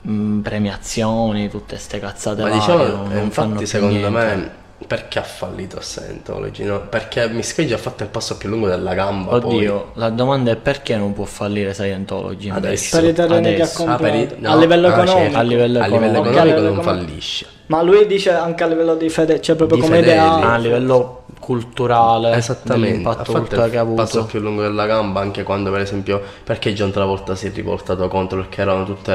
mm, 0.08 0.40
premiazioni, 0.40 1.50
tutte 1.50 1.76
ste 1.76 1.98
cazzate 1.98 2.44
Ma 2.44 2.48
varie, 2.48 2.58
diciamo, 2.58 2.84
non, 2.86 3.12
non 3.12 3.30
fanno 3.30 3.54
infatti 3.54 3.56
più 3.56 3.66
secondo 3.66 4.08
niente. 4.08 4.08
me, 4.08 4.50
perché 4.86 5.18
ha 5.18 5.22
fallito 5.22 5.80
Scientology? 5.82 6.64
No? 6.64 6.88
Perché 6.88 7.28
Mischeggi 7.28 7.74
ha 7.74 7.78
fatto 7.78 8.02
il 8.04 8.08
passo 8.08 8.38
più 8.38 8.48
lungo 8.48 8.68
della 8.68 8.94
gamba. 8.94 9.34
Oddio, 9.34 9.92
la 9.94 10.08
domanda 10.08 10.50
è 10.52 10.56
perché 10.56 10.96
non 10.96 11.12
può 11.12 11.24
fallire 11.26 11.74
Scientology? 11.74 12.48
Adesso. 12.48 12.98
per 13.00 13.08
i 13.10 13.12
terreni 13.12 13.54
che 13.54 13.62
ha 13.62 13.66
Adesso. 13.66 13.84
poi. 13.96 14.08
Ah, 14.08 14.14
i- 14.14 14.28
comprato 14.28 14.36
no, 14.38 14.50
a 14.50 14.56
livello 14.56 14.88
ah, 14.88 14.90
economico 14.90 15.34
certo. 15.34 15.38
A 15.38 15.42
livello 15.42 15.80
A 15.80 15.86
livello 15.86 16.18
economico. 16.18 16.38
A 16.38 16.44
economico 16.44 16.44
livello 16.44 16.70
non 16.72 16.78
economico. 16.78 17.10
fallisce. 17.10 17.46
Ma 17.70 17.82
lui 17.82 18.04
dice 18.06 18.30
anche 18.32 18.64
a 18.64 18.66
livello 18.66 18.96
di 18.96 19.08
fede, 19.08 19.40
cioè 19.40 19.54
proprio 19.54 19.76
Di 19.78 19.82
come 19.84 19.96
fedeli. 20.00 20.16
ideale. 20.18 20.44
Ah, 20.44 20.52
a 20.54 20.58
livello 20.58 21.22
culturale, 21.38 22.34
Esattamente, 22.34 22.88
ha 22.88 22.94
l'impatto 23.12 23.32
fatto 23.32 23.68
che 23.70 23.76
ha 23.76 23.80
avuto. 23.80 24.02
passo 24.02 24.24
più 24.24 24.40
lungo 24.40 24.62
della 24.62 24.86
gamba 24.86 25.20
anche 25.20 25.42
quando 25.44 25.70
per 25.70 25.80
esempio 25.80 26.20
perché 26.44 26.72
John 26.74 26.90
Travolta 26.90 27.34
si 27.36 27.46
è 27.46 27.52
riportato 27.54 28.06
contro 28.08 28.40
perché 28.40 28.60
erano 28.60 28.84
tutte 28.84 29.12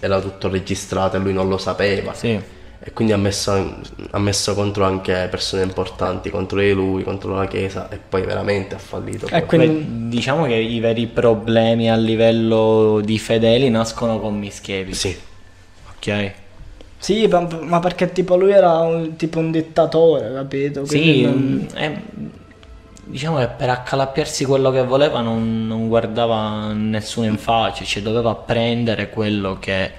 era 0.00 0.18
tutto 0.20 0.48
registrato 0.48 1.16
e 1.16 1.20
lui 1.20 1.32
non 1.34 1.48
lo 1.48 1.58
sapeva 1.58 2.12
Sì. 2.14 2.28
e 2.82 2.92
quindi 2.92 3.12
ha 3.12 3.18
messo, 3.18 3.80
ha 4.10 4.18
messo 4.18 4.54
contro 4.54 4.84
anche 4.84 5.28
persone 5.30 5.62
importanti 5.62 6.30
contro 6.30 6.58
di 6.58 6.72
lui, 6.72 7.02
contro 7.04 7.34
la 7.34 7.46
chiesa 7.46 7.88
e 7.90 7.98
poi 7.98 8.22
veramente 8.22 8.74
ha 8.74 8.78
fallito 8.78 9.26
E 9.30 9.44
quindi- 9.44 10.08
diciamo 10.08 10.46
che 10.46 10.54
i 10.54 10.80
veri 10.80 11.06
problemi 11.06 11.90
a 11.90 11.96
livello 11.96 13.00
di 13.04 13.18
fedeli 13.18 13.68
nascono 13.70 14.18
con 14.18 14.38
Mischievi. 14.38 14.94
sì 14.94 15.16
Ok? 15.98 16.32
Sì, 17.00 17.26
ma, 17.28 17.46
ma 17.62 17.78
perché 17.80 18.12
tipo 18.12 18.36
lui 18.36 18.52
era 18.52 18.78
un, 18.80 19.16
tipo 19.16 19.38
un 19.38 19.50
dittatore, 19.50 20.32
capito? 20.34 20.82
Quindi 20.84 21.06
Sì, 21.06 21.22
non- 21.22 21.66
è- 21.74 21.98
diciamo 23.04 23.38
che 23.38 23.48
per 23.48 23.70
accalappiarsi 23.70 24.44
quello 24.44 24.70
che 24.70 24.84
voleva 24.84 25.20
non, 25.20 25.66
non 25.66 25.88
guardava 25.88 26.72
nessuno 26.72 27.26
in 27.26 27.38
faccia, 27.38 27.84
cioè 27.84 28.02
doveva 28.02 28.34
prendere 28.34 29.08
quello 29.08 29.58
che 29.58 29.90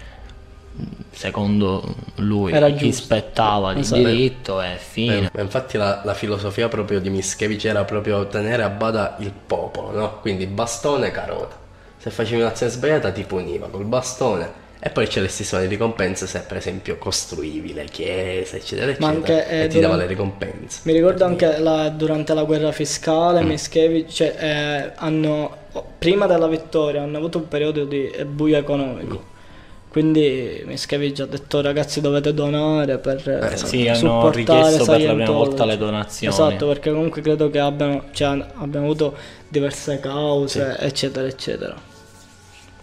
secondo 1.12 1.84
lui 2.16 2.54
Era 2.54 2.70
gli 2.70 2.92
spettava 2.92 3.74
di 3.74 3.80
Esatto. 3.82 4.02
diritto 4.02 4.62
e 4.62 4.78
fine. 4.78 5.26
Eh, 5.26 5.30
ma 5.34 5.42
infatti 5.42 5.78
la, 5.78 6.02
la 6.04 6.14
filosofia 6.14 6.68
proprio 6.70 7.00
di 7.00 7.10
Mischevich 7.10 7.66
era 7.66 7.84
proprio 7.84 8.28
tenere 8.28 8.64
a 8.64 8.70
bada 8.70 9.16
il 9.20 9.32
popolo, 9.32 9.92
no? 9.92 10.20
Quindi 10.22 10.46
bastone 10.46 11.08
e 11.08 11.12
carota. 11.12 11.58
Se 11.98 12.10
facevi 12.10 12.42
un'azione 12.42 12.72
sbagliata 12.72 13.12
ti 13.12 13.24
puniva 13.24 13.68
col 13.68 13.86
bastone 13.86 14.60
e 14.84 14.90
poi 14.90 15.06
c'è 15.06 15.22
l'estissima 15.22 15.62
di 15.62 15.68
ricompense 15.68 16.26
se 16.26 16.40
per 16.40 16.58
esempio 16.58 16.98
costruivi 16.98 17.72
le 17.74 17.86
chiese, 17.86 18.58
eccetera, 18.58 18.90
eccetera. 18.90 19.12
Ma 19.12 19.16
anche, 19.16 19.48
eh, 19.48 19.64
e 19.66 19.68
ti 19.68 19.80
dava 19.80 19.96
le 19.96 20.08
ricompense. 20.08 20.80
Mi 20.84 20.94
ricordo 20.94 21.24
anche 21.24 21.60
la- 21.60 21.90
durante 21.90 22.34
la 22.34 22.44
guerra 22.44 22.72
fiscale, 22.72 23.42
Mm. 23.44 23.48
Mischievic, 23.48 24.08
cioè, 24.10 24.36
eh, 24.40 24.92
hanno, 24.96 25.56
prima 26.00 26.26
della 26.26 26.48
vittoria, 26.48 27.04
hanno 27.04 27.18
avuto 27.18 27.38
un 27.38 27.48
periodo 27.48 27.86
di 27.86 28.12
buio 28.26 28.58
economico. 28.58 29.14
Mm. 29.14 29.30
Quindi 29.92 30.64
Mischievic 30.66 31.20
ha 31.20 31.26
detto 31.26 31.62
ragazzi 31.62 32.00
dovete 32.02 32.34
donare 32.34 32.98
per 32.98 33.22
eh, 33.28 33.54
esatto. 33.54 33.66
Sì, 33.68 33.88
hanno 33.88 34.32
richiesto 34.32 34.86
per 34.86 35.02
la 35.04 35.14
prima 35.14 35.30
volta 35.32 35.66
le 35.66 35.78
donazioni. 35.78 36.34
Esatto, 36.34 36.66
perché 36.66 36.92
comunque 36.92 37.22
credo 37.22 37.50
che 37.50 37.60
abbiano, 37.60 38.06
cioè, 38.14 38.30
abbiamo 38.56 38.86
avuto 38.86 39.14
diverse 39.48 40.00
cause, 40.00 40.78
eccetera, 40.80 41.28
eccetera. 41.28 41.90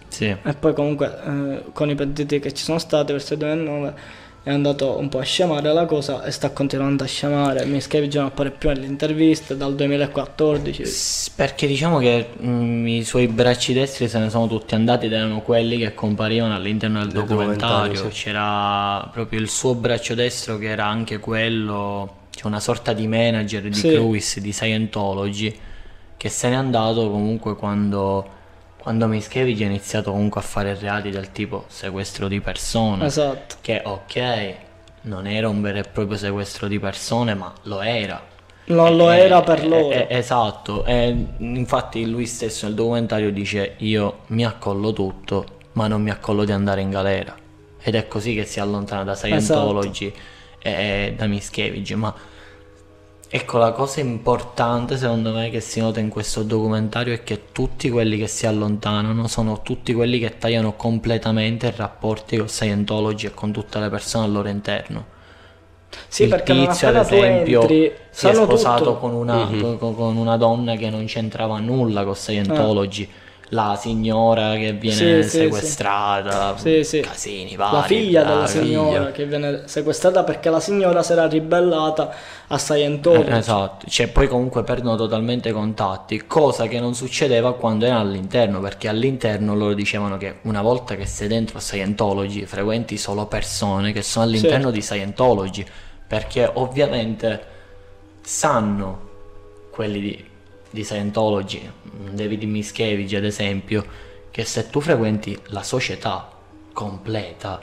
Sì. 0.09 0.25
E 0.25 0.53
poi 0.59 0.73
comunque 0.73 1.17
eh, 1.25 1.63
con 1.71 1.89
i 1.89 1.95
pentiti 1.95 2.39
che 2.39 2.53
ci 2.53 2.63
sono 2.63 2.79
stati 2.79 3.11
verso 3.13 3.33
il 3.33 3.39
2009 3.39 3.93
è 4.41 4.51
andato 4.51 4.97
un 4.97 5.09
po' 5.09 5.19
a 5.19 5.23
scemare 5.23 5.71
la 5.73 5.85
cosa 5.85 6.23
e 6.23 6.31
sta 6.31 6.49
continuando 6.51 7.03
a 7.03 7.07
scemare. 7.07 7.65
Mischievic 7.65 8.15
non 8.15 8.25
appare 8.25 8.51
più 8.51 8.69
nelle 8.69 8.85
interviste 8.85 9.55
dal 9.57 9.75
2014. 9.75 10.85
S- 10.85 11.29
Perché 11.35 11.67
diciamo 11.67 11.99
che 11.99 12.29
mm, 12.41 12.87
i 12.87 13.03
suoi 13.03 13.27
bracci 13.27 13.73
destri 13.73 14.07
se 14.07 14.17
ne 14.17 14.29
sono 14.29 14.47
tutti 14.47 14.75
andati 14.75 15.05
ed 15.07 15.13
erano 15.13 15.41
quelli 15.41 15.77
che 15.77 15.93
comparivano 15.93 16.55
all'interno 16.55 16.99
del 16.99 17.09
Del 17.11 17.21
documentario. 17.25 17.77
documentario, 17.83 18.11
sì. 18.11 18.23
C'era 18.23 19.09
proprio 19.11 19.39
il 19.39 19.49
suo 19.49 19.75
braccio 19.75 20.15
destro 20.15 20.57
che 20.57 20.69
era 20.69 20.85
anche 20.85 21.19
quello, 21.19 22.15
cioè 22.31 22.47
una 22.47 22.61
sorta 22.61 22.93
di 22.93 23.07
manager 23.07 23.61
di 23.63 23.73
Sì. 23.73 23.89
Cruise, 23.93 24.39
di 24.41 24.51
Scientology, 24.53 25.53
che 26.17 26.29
se 26.29 26.49
n'è 26.49 26.55
andato 26.55 27.09
comunque 27.11 27.55
quando, 27.55 28.27
quando 28.81 29.07
Mischevich 29.07 29.61
ha 29.61 29.65
iniziato 29.65 30.11
comunque 30.11 30.41
a 30.41 30.43
fare 30.43 30.73
reati 30.77 31.09
del 31.09 31.31
tipo 31.31 31.65
sequestro 31.67 32.27
di 32.27 32.39
persone. 32.41 33.05
Esatto. 33.05 33.55
Che 33.61 33.81
ok, 33.83 34.53
non 35.01 35.27
era 35.27 35.47
un 35.49 35.61
vero 35.61 35.79
e 35.79 35.83
proprio 35.83 36.17
sequestro 36.17 36.67
di 36.67 36.79
persone, 36.79 37.33
ma 37.33 37.53
lo 37.63 37.81
era. 37.81 38.21
Non 38.65 38.95
lo 38.95 39.11
Eh, 39.11 39.17
era 39.19 39.41
per 39.41 39.65
loro. 39.67 40.07
esatto, 40.07 40.85
e 40.85 41.15
infatti 41.39 42.05
lui 42.07 42.25
stesso 42.27 42.67
nel 42.67 42.75
documentario 42.75 43.31
dice 43.31 43.75
io 43.77 44.19
mi 44.27 44.45
accollo 44.45 44.93
tutto, 44.93 45.57
ma 45.73 45.87
non 45.87 46.01
mi 46.03 46.11
accollo 46.11 46.45
di 46.45 46.51
andare 46.51 46.81
in 46.81 46.89
galera. 46.91 47.35
Ed 47.81 47.95
è 47.95 48.07
così 48.07 48.35
che 48.35 48.45
si 48.45 48.59
allontana 48.59 49.03
da 49.03 49.15
Scientology 49.15 50.07
Esatto. 50.07 50.19
e 50.59 51.13
da 51.17 51.25
Mischevich, 51.25 51.91
ma 51.93 52.13
ecco 53.31 53.57
la 53.59 53.71
cosa 53.71 53.99
importante 53.99 54.97
secondo 54.97 55.31
me 55.31 55.49
che 55.49 55.59
si 55.59 55.79
nota 55.79 55.99
in 55.99 56.09
questo 56.09 56.41
documentario 56.43 57.13
è 57.13 57.23
che 57.23 57.51
tutti 57.51 57.89
quelli 57.89 58.17
che 58.17 58.27
si 58.27 58.47
allontanano 58.47 59.27
sono 59.27 59.61
tutti 59.61 59.93
quelli 59.93 60.17
che 60.19 60.37
tagliano 60.37 60.73
completamente 60.73 61.67
i 61.67 61.73
rapporti 61.75 62.37
con 62.37 62.49
Scientology 62.49 63.27
e 63.27 63.33
con 63.33 63.51
tutte 63.51 63.79
le 63.79 63.89
persone 63.89 64.25
al 64.25 64.31
loro 64.31 64.49
interno. 64.49 65.17
Sì, 66.07 66.23
il 66.23 66.29
perché 66.29 66.53
tizio, 66.53 66.87
ad 66.87 66.95
esempio, 66.97 67.61
entri, 67.61 67.91
si 68.09 68.27
è 68.27 68.33
sposato 68.33 68.97
con 68.97 69.13
una, 69.13 69.45
Mhm. 69.45 69.77
con, 69.77 70.17
una 70.17 70.37
donna 70.37 70.75
che 70.75 70.89
non 70.89 71.05
c'entrava 71.05 71.59
nulla 71.59 72.03
con 72.03 72.15
Scientology. 72.15 73.03
Ah. 73.09 73.27
La 73.51 73.75
signora 73.79 74.55
che 74.57 74.73
viene 74.73 75.23
Sì, 75.23 75.29
sequestrata, 75.29 76.55
Sì, 76.57 76.83
sì. 76.83 76.99
casini 76.99 77.55
vari. 77.55 77.75
La 77.75 77.81
figlia 77.83 78.23
della 78.23 78.45
signora 78.45 79.05
figlia. 79.05 79.11
che 79.11 79.25
viene 79.25 79.61
sequestrata 79.65 80.23
perché 80.23 80.49
la 80.51 80.59
signora 80.59 81.01
si 81.01 81.13
era 81.13 81.27
ribellata 81.27 82.13
a 82.47 82.57
Scientology. 82.59 83.31
Eh, 83.31 83.37
esatto, 83.37 83.87
cioè 83.87 84.07
poi 84.09 84.27
comunque 84.27 84.63
perdono 84.63 84.95
totalmente 84.97 85.49
i 85.49 85.51
contatti, 85.51 86.27
cosa 86.27 86.67
che 86.67 86.79
non 86.79 86.93
succedeva 86.93 87.55
quando 87.55 87.85
erano 87.85 88.01
all'interno, 88.01 88.59
perché 88.59 88.87
all'interno 88.87 89.55
loro 89.55 89.73
dicevano 89.73 90.17
che 90.17 90.37
una 90.43 90.61
volta 90.61 90.95
che 90.95 91.07
sei 91.07 91.27
dentro 91.27 91.57
a 91.57 91.61
Scientology 91.61 92.45
frequenti 92.45 92.97
solo 92.97 93.25
persone 93.25 93.91
che 93.91 94.03
sono 94.03 94.25
all'interno 94.25 94.69
di 94.69 94.81
Scientology, 94.81 95.65
perché 96.07 96.47
ovviamente 96.53 97.57
sanno 98.21 99.07
quelli 99.71 99.99
di, 99.99 100.28
di 100.69 100.83
Scientology, 100.83 101.69
David 102.11 102.43
Mischevich 102.43 103.13
ad 103.15 103.25
esempio, 103.25 103.85
che 104.31 104.45
se 104.45 104.69
tu 104.69 104.79
frequenti 104.81 105.37
la 105.47 105.63
società 105.63 106.29
completa 106.73 107.61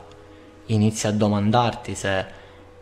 inizi 0.67 1.07
a 1.07 1.13
domandarti 1.13 1.95
se 1.95 2.19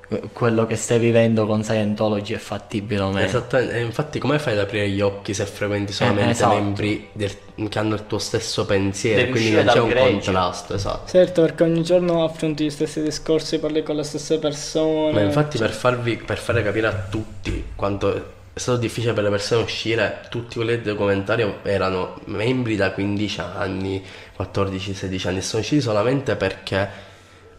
eh, 0.08 0.22
quello 0.32 0.66
che 0.66 0.76
stai 0.76 0.98
vivendo 0.98 1.46
con 1.46 1.62
Scientology 1.62 2.34
è 2.34 2.38
fattibile 2.38 3.02
o 3.02 3.10
meno. 3.10 3.26
Esattamente, 3.26 3.74
e 3.76 3.80
infatti 3.82 4.18
come 4.18 4.38
fai 4.38 4.54
ad 4.54 4.60
aprire 4.60 4.88
gli 4.88 5.00
occhi 5.00 5.32
se 5.34 5.46
frequenti 5.46 5.92
solamente 5.92 6.30
esatto. 6.30 6.54
membri 6.54 7.08
del- 7.12 7.36
che 7.68 7.78
hanno 7.78 7.94
il 7.94 8.06
tuo 8.06 8.18
stesso 8.18 8.66
pensiero, 8.66 9.18
Devi 9.20 9.30
quindi 9.30 9.50
non 9.52 9.66
c'è 9.66 9.78
un 9.78 9.88
gregge. 9.88 10.10
contrasto, 10.10 10.74
esatto. 10.74 11.10
Certo, 11.10 11.40
perché 11.42 11.62
ogni 11.62 11.82
giorno 11.82 12.24
affronti 12.24 12.64
gli 12.64 12.70
stessi 12.70 13.02
discorsi, 13.02 13.58
parli 13.58 13.82
con 13.82 13.96
le 13.96 14.02
stesse 14.02 14.38
persone. 14.38 15.12
Ma 15.12 15.20
infatti 15.22 15.56
per, 15.58 15.70
farvi, 15.70 16.16
per 16.16 16.38
fare 16.38 16.62
capire 16.62 16.86
a 16.88 17.06
tutti 17.08 17.64
quanto 17.76 18.32
è 18.54 18.58
stato 18.60 18.78
difficile 18.78 19.12
per 19.12 19.24
le 19.24 19.30
persone 19.30 19.62
uscire, 19.62 20.20
tutti 20.30 20.54
quelli 20.54 20.70
del 20.80 20.82
documentario 20.94 21.58
erano 21.64 22.20
membri 22.26 22.76
da 22.76 22.92
15 22.92 23.40
anni, 23.40 24.02
14-16 24.38 25.26
anni, 25.28 25.42
sono 25.42 25.60
usciti 25.62 25.80
solamente 25.80 26.36
perché 26.36 27.12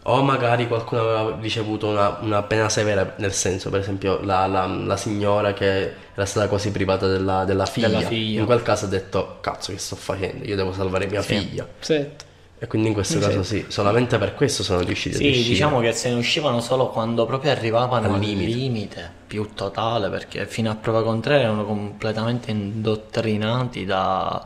o 0.08 0.22
magari 0.22 0.68
qualcuno 0.68 1.00
aveva 1.02 1.36
ricevuto 1.40 1.88
una, 1.88 2.18
una 2.20 2.42
pena 2.44 2.68
severa, 2.68 3.14
nel 3.18 3.32
senso 3.32 3.70
per 3.70 3.80
esempio 3.80 4.20
la, 4.22 4.46
la- 4.46 4.66
la 4.66 4.96
signora 4.96 5.52
che 5.52 5.92
era 6.14 6.24
stata 6.24 6.46
quasi 6.48 6.70
privata 6.70 7.06
della, 7.08 7.44
della 7.44 7.66
figlia. 7.66 7.88
Della 7.88 8.00
figlia. 8.08 8.40
in 8.40 8.46
quel 8.46 8.62
caso 8.62 8.84
ha 8.84 8.88
detto 8.88 9.38
cazzo 9.40 9.72
che 9.72 9.78
sto 9.78 9.96
facendo, 9.96 10.44
io 10.44 10.54
devo 10.56 10.72
salvare 10.72 11.06
mia 11.08 11.22
Sì. 11.22 11.36
figlia. 11.36 11.66
Certo. 11.80 12.24
E 12.58 12.66
quindi 12.68 12.88
in 12.88 12.94
questo 12.94 13.18
caso 13.18 13.42
sì, 13.42 13.66
solamente 13.68 14.16
per 14.16 14.34
questo 14.34 14.62
sono 14.62 14.80
riusciti 14.80 15.16
Sì, 15.16 15.24
ad 15.24 15.30
uscire. 15.30 15.48
diciamo 15.50 15.80
che 15.80 15.92
se 15.92 16.08
ne 16.08 16.14
uscivano 16.14 16.60
solo 16.60 16.88
quando 16.88 17.26
proprio 17.26 17.50
arrivavano 17.50 18.14
Al 18.14 18.18
limite. 18.20 18.50
limite. 18.54 19.12
più 19.26 19.50
totale, 19.54 20.08
perché 20.08 20.46
fino 20.46 20.70
a 20.70 20.74
prova 20.76 21.02
contraria 21.02 21.42
erano 21.44 21.66
completamente 21.66 22.50
indottrinati 22.52 23.84
da- 23.84 24.42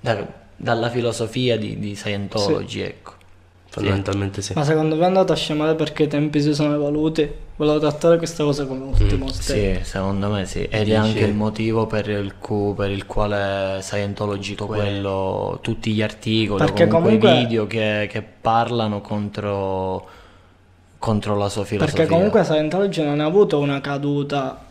da- 0.00 0.26
dalla 0.56 0.88
filosofia 0.90 1.56
di, 1.56 1.78
di 1.78 1.94
Scientology, 1.94 2.80
ecco. 2.80 3.12
Fondamentalmente 3.70 4.40
sì. 4.40 4.54
Ma 4.54 4.64
secondo 4.64 4.96
me 4.96 5.02
è 5.02 5.06
andato 5.06 5.32
a 5.32 5.36
scemare 5.36 5.74
perché 5.74 6.04
i 6.04 6.08
tempi 6.08 6.40
si 6.40 6.54
sono 6.54 6.74
evoluti? 6.74 7.30
Volevo 7.56 7.78
trattare 7.78 8.16
questa 8.16 8.42
cosa 8.42 8.64
come 8.66 8.84
ultimo 8.84 9.28
step. 9.30 9.56
Sì, 9.56 9.84
secondo 9.84 10.30
me 10.30 10.46
sì. 10.46 10.62
Ed 10.62 10.84
Dici- 10.84 10.90
è 10.92 10.94
anche 10.94 11.24
il 11.24 11.34
motivo 11.34 11.86
per 11.86 12.08
il, 12.08 12.38
cu- 12.38 12.74
per 12.74 12.90
il 12.90 13.04
quale 13.04 13.80
Scientology, 13.82 14.54
tutto 14.54 14.66
quello, 14.66 15.58
tutti 15.60 15.92
gli 15.92 16.00
articoli, 16.02 16.58
Perché 16.64 16.86
comunque, 16.86 17.18
comunque- 17.18 17.40
i 17.40 17.44
video 17.44 17.66
che, 17.66 18.08
che 18.10 18.22
parlano 18.22 19.00
contro, 19.02 20.08
contro 20.98 21.36
la 21.36 21.48
sua 21.48 21.64
filosofia. 21.64 21.94
Perché 21.94 22.10
comunque 22.12 22.44
Scientology 22.44 23.04
non 23.04 23.20
ha 23.20 23.26
avuto 23.26 23.58
una 23.58 23.80
caduta 23.82 24.64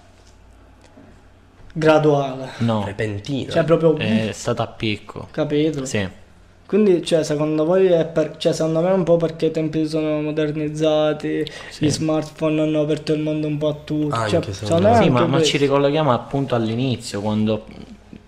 graduale. 1.71 2.49
No, 2.59 2.83
Repentina. 2.83 3.51
Cioè 3.51 3.63
proprio... 3.63 3.95
è 3.97 4.31
stata 4.33 4.63
a 4.63 4.67
picco. 4.67 5.27
Capito? 5.31 5.85
Sì. 5.85 6.25
Quindi, 6.67 7.01
cioè, 7.05 7.23
secondo 7.23 7.63
voi 7.63 7.85
è 7.87 8.05
per... 8.05 8.35
Cioè, 8.37 8.51
secondo 8.51 8.81
me 8.81 8.89
è 8.89 8.93
un 8.93 9.03
po' 9.05 9.15
perché 9.15 9.45
i 9.47 9.51
tempi 9.51 9.83
si 9.83 9.87
sono 9.89 10.21
modernizzati, 10.21 11.45
gli 11.79 11.89
smartphone 11.89 12.61
hanno 12.61 12.81
aperto 12.81 13.13
il 13.13 13.21
mondo 13.21 13.47
un 13.47 13.57
po' 13.57 13.69
a 13.69 13.73
tutti. 13.73 14.13
Anche 14.13 14.29
cioè, 14.41 14.53
secondo 14.53 14.89
me 14.89 15.01
Sì, 15.01 15.09
ma, 15.09 15.25
ma 15.25 15.41
ci 15.41 15.55
ricolleghiamo 15.57 16.11
appunto 16.11 16.55
all'inizio, 16.55 17.21
quando 17.21 17.63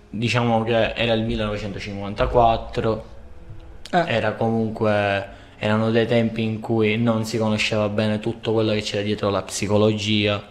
diciamo 0.08 0.62
che 0.64 0.94
era 0.94 1.12
il 1.12 1.22
1954, 1.24 3.04
Eh. 3.92 4.04
era 4.06 4.32
comunque 4.32 5.38
erano 5.58 5.90
dei 5.90 6.06
tempi 6.06 6.42
in 6.42 6.60
cui 6.60 6.96
non 6.96 7.26
si 7.26 7.36
conosceva 7.36 7.88
bene 7.90 8.18
tutto 8.20 8.52
quello 8.54 8.72
che 8.72 8.80
c'era 8.80 9.02
dietro 9.02 9.28
la 9.28 9.42
psicologia. 9.42 10.42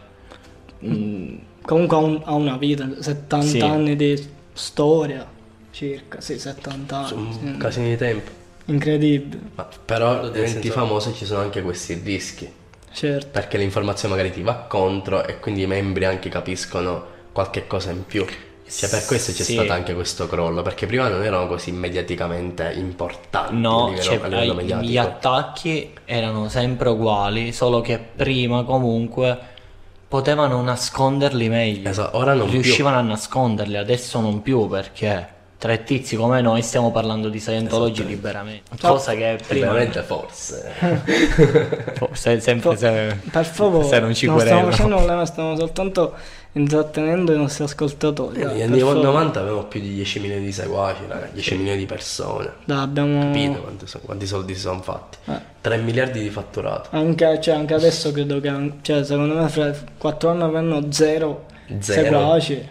Mm, 0.86 1.36
Comunque 1.64 1.98
ha, 1.98 2.00
un- 2.00 2.22
ha 2.24 2.34
una 2.36 2.58
vita, 2.58 2.88
70 3.00 3.46
Sì. 3.46 3.60
anni 3.60 3.96
di 3.96 4.28
storia, 4.54 5.26
circa, 5.72 6.22
sì, 6.22 6.40
70 6.40 7.06
Sono 7.06 7.22
anni. 7.30 7.38
un 7.52 7.58
casino 7.58 7.88
di 7.88 7.98
tempo. 7.98 8.32
Incredibile, 8.66 9.42
Ma 9.56 9.68
però 9.86 10.30
diventi 10.30 10.70
famoso 10.70 11.10
e 11.10 11.14
ci 11.14 11.26
sono 11.26 11.42
anche 11.42 11.62
questi 11.62 11.94
rischi. 12.04 12.52
certo. 12.92 13.28
Perché 13.32 13.58
l'informazione 13.58 14.16
magari 14.16 14.34
ti 14.34 14.42
va 14.42 14.54
contro 14.56 15.26
e 15.26 15.40
quindi 15.40 15.64
i 15.64 15.68
membri 15.68 16.06
anche 16.06 16.30
capiscono 16.30 17.06
qualche 17.32 17.66
cosa 17.68 17.92
in 17.92 18.06
più. 18.06 18.26
Cioè 18.72 18.88
per 18.90 19.06
questo 19.06 19.32
c'è 19.32 19.42
Sì. 19.42 19.54
stato 19.54 19.72
anche 19.72 19.96
questo 19.96 20.28
crollo, 20.28 20.62
perché 20.62 20.86
prima 20.86 21.08
non 21.08 21.24
erano 21.24 21.48
così 21.48 21.72
mediaticamente 21.72 22.72
importanti 22.76 23.52
a 23.56 23.58
No, 23.58 23.88
livello, 23.88 24.04
cioè, 24.04 24.20
a 24.22 24.28
livello 24.28 24.52
ai- 24.52 24.58
mediatico. 24.58 24.92
gli 24.92 24.98
attacchi 24.98 25.94
erano 26.06 26.50
sempre 26.50 26.90
uguali, 26.90 27.52
solo 27.52 27.82
che 27.82 27.98
prima 28.16 28.64
comunque 28.64 29.38
potevano 30.08 30.62
nasconderli 30.62 31.50
meglio. 31.50 31.90
Esatto, 31.90 32.16
ora 32.18 32.34
non 32.36 32.48
più. 32.50 32.62
Riuscivano 32.62 32.98
a 32.98 33.02
nasconderli, 33.02 33.76
adesso 33.78 34.20
non 34.22 34.44
più 34.44 34.68
perché 34.68 35.28
tre 35.60 35.84
tizi 35.84 36.16
come 36.16 36.40
noi 36.42 36.62
stiamo 36.62 36.90
parlando 36.90 37.28
di 37.28 37.38
Scientology 37.40 38.06
liberamente. 38.06 38.78
Cosa 38.80 39.14
che 39.14 39.38
prima 39.46 39.68
Veramente 39.68 40.02
forse. 40.04 40.72
forse 41.96 42.40
sempre 42.40 42.78
se, 42.78 43.18
Per 43.30 43.46
favore, 43.46 43.86
se 43.88 44.00
non 44.00 44.16
ci 44.16 44.26
non 44.26 44.40
stiamo 44.40 44.62
querelano. 44.62 44.72
facendo 44.72 44.96
problema, 44.96 45.26
stiamo 45.26 45.56
soltanto 45.58 46.14
intrattenendo 46.54 47.34
i 47.34 47.38
nostri 47.38 47.66
ascoltatori. 47.66 48.40
dai, 48.40 48.54
Negli 48.54 48.62
anni 48.62 48.80
favore. 48.80 49.02
90 49.02 49.40
avevamo 49.42 49.64
più 49.66 49.82
di 49.82 49.94
10 49.96 50.20
milioni 50.22 50.46
di 50.46 50.52
seguaci, 50.54 51.02
raga, 51.08 51.28
10 51.32 51.56
milioni 51.58 51.78
di 51.78 51.86
persone. 51.86 52.52
Dai, 52.64 52.78
abbiamo... 52.80 53.20
Capite 53.26 53.60
quanti, 53.60 53.86
sono- 53.88 54.04
quanti 54.06 54.26
soldi 54.28 54.54
si 54.56 54.62
sono 54.62 54.82
fatti? 54.82 55.18
Eh. 55.26 55.40
3 55.62 55.78
miliardi 55.78 56.22
di 56.22 56.30
fatturato. 56.30 56.88
Anche, 56.92 57.40
cioè, 57.42 57.56
anche 57.56 57.74
adesso 57.74 58.12
credo 58.14 58.40
che, 58.40 58.72
cioè, 58.82 59.04
secondo 59.04 59.36
me 59.36 59.48
fra 59.50 59.74
4 59.98 60.30
anni 60.30 60.42
avranno 60.44 60.90
zero, 60.92 61.46
Zero. 61.80 62.02
seguaci. 62.04 62.70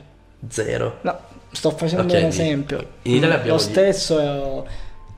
Zero. 0.49 0.99
No, 1.03 1.19
sto 1.51 1.71
facendo 1.71 2.13
Ok, 2.15 2.21
un 2.21 2.27
esempio. 2.27 2.87
in 3.03 3.15
Italia 3.17 3.37
abbiamo 3.37 3.53
Lo 3.53 3.59
stesso 3.63 4.19
è- 4.19 4.63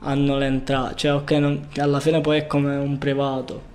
hanno 0.03 0.39
le 0.39 0.47
entrate, 0.47 0.95
cioè 0.97 1.15
ok, 1.15 1.31
non- 1.33 1.69
alla 1.77 2.01
fine 2.01 2.21
poi 2.21 2.39
è 2.39 2.47
come 2.47 2.77
un 2.77 2.99
privato. 2.99 3.69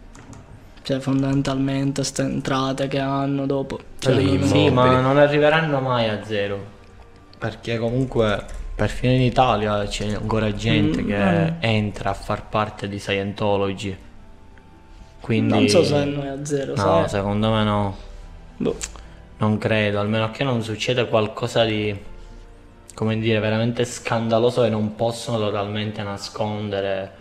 Cioè 0.81 0.99
fondamentalmente 0.99 2.01
queste 2.01 2.21
entrate 2.21 2.87
che 2.87 2.99
hanno 2.99 3.45
dopo. 3.47 3.79
Cioè, 3.99 4.13
non- 4.21 4.43
Sì, 4.43 4.69
ma 4.69 4.99
non 4.99 5.17
arriveranno 5.17 5.79
mai 5.79 6.07
a 6.09 6.23
zero. 6.23 6.73
Perché 7.39 7.77
comunque 7.79 8.43
perfino 8.75 9.13
in 9.13 9.21
Italia 9.21 9.83
c'è 9.87 10.13
ancora 10.13 10.53
gente 10.53 11.01
Mm, 11.01 11.07
che 11.07 11.17
mm. 11.17 11.53
entra 11.61 12.11
a 12.11 12.13
far 12.13 12.47
parte 12.47 12.87
di 12.87 12.99
Scientology. 12.99 13.97
Quindi 15.21 15.53
Non 15.53 15.67
so 15.69 15.83
se 15.83 16.03
noi 16.05 16.27
a 16.27 16.45
zero, 16.45 16.75
No, 16.75 16.81
sai? 16.81 17.09
secondo 17.09 17.49
me 17.51 17.63
no. 17.63 17.97
Boh. 18.57 18.75
Non 19.37 19.57
credo, 19.57 19.99
almeno 19.99 20.29
che 20.31 20.43
non 20.43 20.61
succeda 20.61 21.05
qualcosa 21.05 21.63
di 21.65 21.95
come 22.95 23.19
dire, 23.19 23.39
veramente 23.39 23.85
scandaloso 23.85 24.63
e 24.63 24.69
non 24.69 24.95
possono 24.95 25.37
totalmente 25.37 26.01
nascondere. 26.01 27.11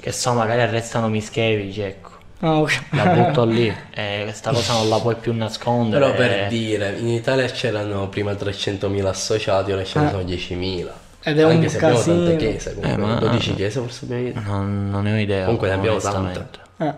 Che 0.00 0.12
so, 0.12 0.32
magari 0.32 0.62
arrestano 0.62 1.08
Mischievici, 1.08 1.80
ecco. 1.82 2.10
Ah, 2.40 2.58
ok. 2.60 2.80
La 2.92 3.06
butto 3.06 3.44
lì 3.44 3.66
e 3.92 4.20
questa 4.22 4.52
cosa 4.52 4.74
non 4.74 4.88
la 4.88 4.98
puoi 5.00 5.16
più 5.16 5.34
nascondere. 5.34 6.04
Però 6.04 6.16
per 6.16 6.46
dire, 6.48 6.96
in 6.98 7.08
Italia 7.08 7.46
c'erano 7.46 8.08
prima 8.08 8.32
300.000 8.32 9.04
associati, 9.06 9.72
ora 9.72 9.82
ce 9.84 9.98
ne 9.98 10.06
Eh. 10.06 10.10
sono 10.10 10.22
10.000. 10.22 10.88
Ed 11.24 11.38
è 11.40 11.42
Anche 11.42 11.56
un 11.66 11.68
se 11.68 11.76
abbiamo 11.78 11.94
tante 12.00 12.22
casino. 12.22 12.36
chiese, 12.38 12.74
comunque, 12.76 13.02
Eh, 13.02 13.06
ma- 13.06 13.14
12 13.18 13.54
chiese 13.56 13.80
forse 13.80 14.04
abbiamo 14.04 14.22
detto. 14.22 14.40
Non, 14.40 14.90
non 14.90 15.02
ne 15.02 15.12
ho 15.12 15.16
idea. 15.18 15.42
Comunque 15.42 15.66
ne 15.68 15.74
abbiamo 15.74 15.96
onestamente. 15.96 16.58
Eh, 16.78 16.94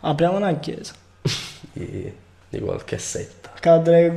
apriamo 0.00 0.36
una 0.36 0.54
chiesa. 0.54 0.92
di, 1.72 2.12
di 2.48 2.60
qualche 2.60 2.98
setta. 2.98 3.50
Cadre 3.58 4.14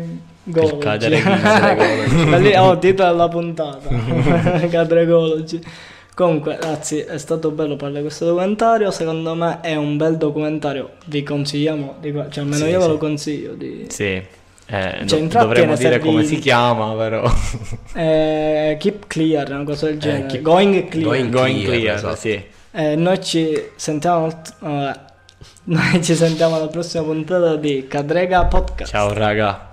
Cadere 0.79 1.21
Da 2.29 2.37
lì 2.37 2.55
ho 2.55 2.77
titolo 2.79 3.09
alla 3.09 3.27
puntata. 3.27 3.89
Gology. 5.05 5.59
Comunque, 6.13 6.57
ragazzi, 6.59 6.97
è 6.99 7.17
stato 7.19 7.51
bello 7.51 7.75
parlare 7.75 8.01
di 8.01 8.07
questo 8.07 8.25
documentario. 8.25 8.89
Secondo 8.91 9.35
me 9.35 9.59
è 9.61 9.75
un 9.75 9.97
bel 9.97 10.17
documentario. 10.17 10.91
Vi 11.05 11.21
consigliamo, 11.23 11.95
di 11.99 12.11
qua- 12.11 12.27
cioè 12.29 12.43
almeno 12.43 12.65
Sì, 12.65 12.71
io 12.71 12.77
ve 12.77 12.83
sì. 12.83 12.89
lo 12.89 12.97
consiglio. 12.97 13.53
Di... 13.53 13.85
Sì. 13.89 14.21
Eh, 14.69 15.03
Cioè, 15.05 15.21
do- 15.27 15.39
dovremmo 15.39 15.75
dire 15.75 15.99
come 15.99 16.21
servini. 16.21 16.25
si 16.25 16.39
chiama, 16.39 16.91
però. 16.93 17.31
Eh, 17.93 18.77
keep 18.79 19.05
clear, 19.07 19.49
una 19.51 19.63
cosa 19.63 19.85
del 19.85 19.97
genere. 19.99 20.25
keep- 20.25 20.43
going 20.43 20.87
clear. 20.87 21.05
going- 21.05 21.29
Going 21.31 21.63
clear, 21.63 21.79
clear, 21.79 21.95
esatto. 21.97 22.15
sì. 22.15 22.43
Eh, 22.71 22.95
noi 22.95 23.21
ci 23.23 23.61
sentiamo. 23.75 24.29
vabbè. 24.59 24.99
Noi 25.65 26.03
ci 26.03 26.15
sentiamo 26.15 26.55
alla 26.55 26.67
prossima 26.67 27.03
puntata 27.03 27.55
di 27.57 27.85
Cadrega 27.87 28.45
Podcast. 28.45 28.91
Ciao 28.91 29.13
raga. 29.13 29.66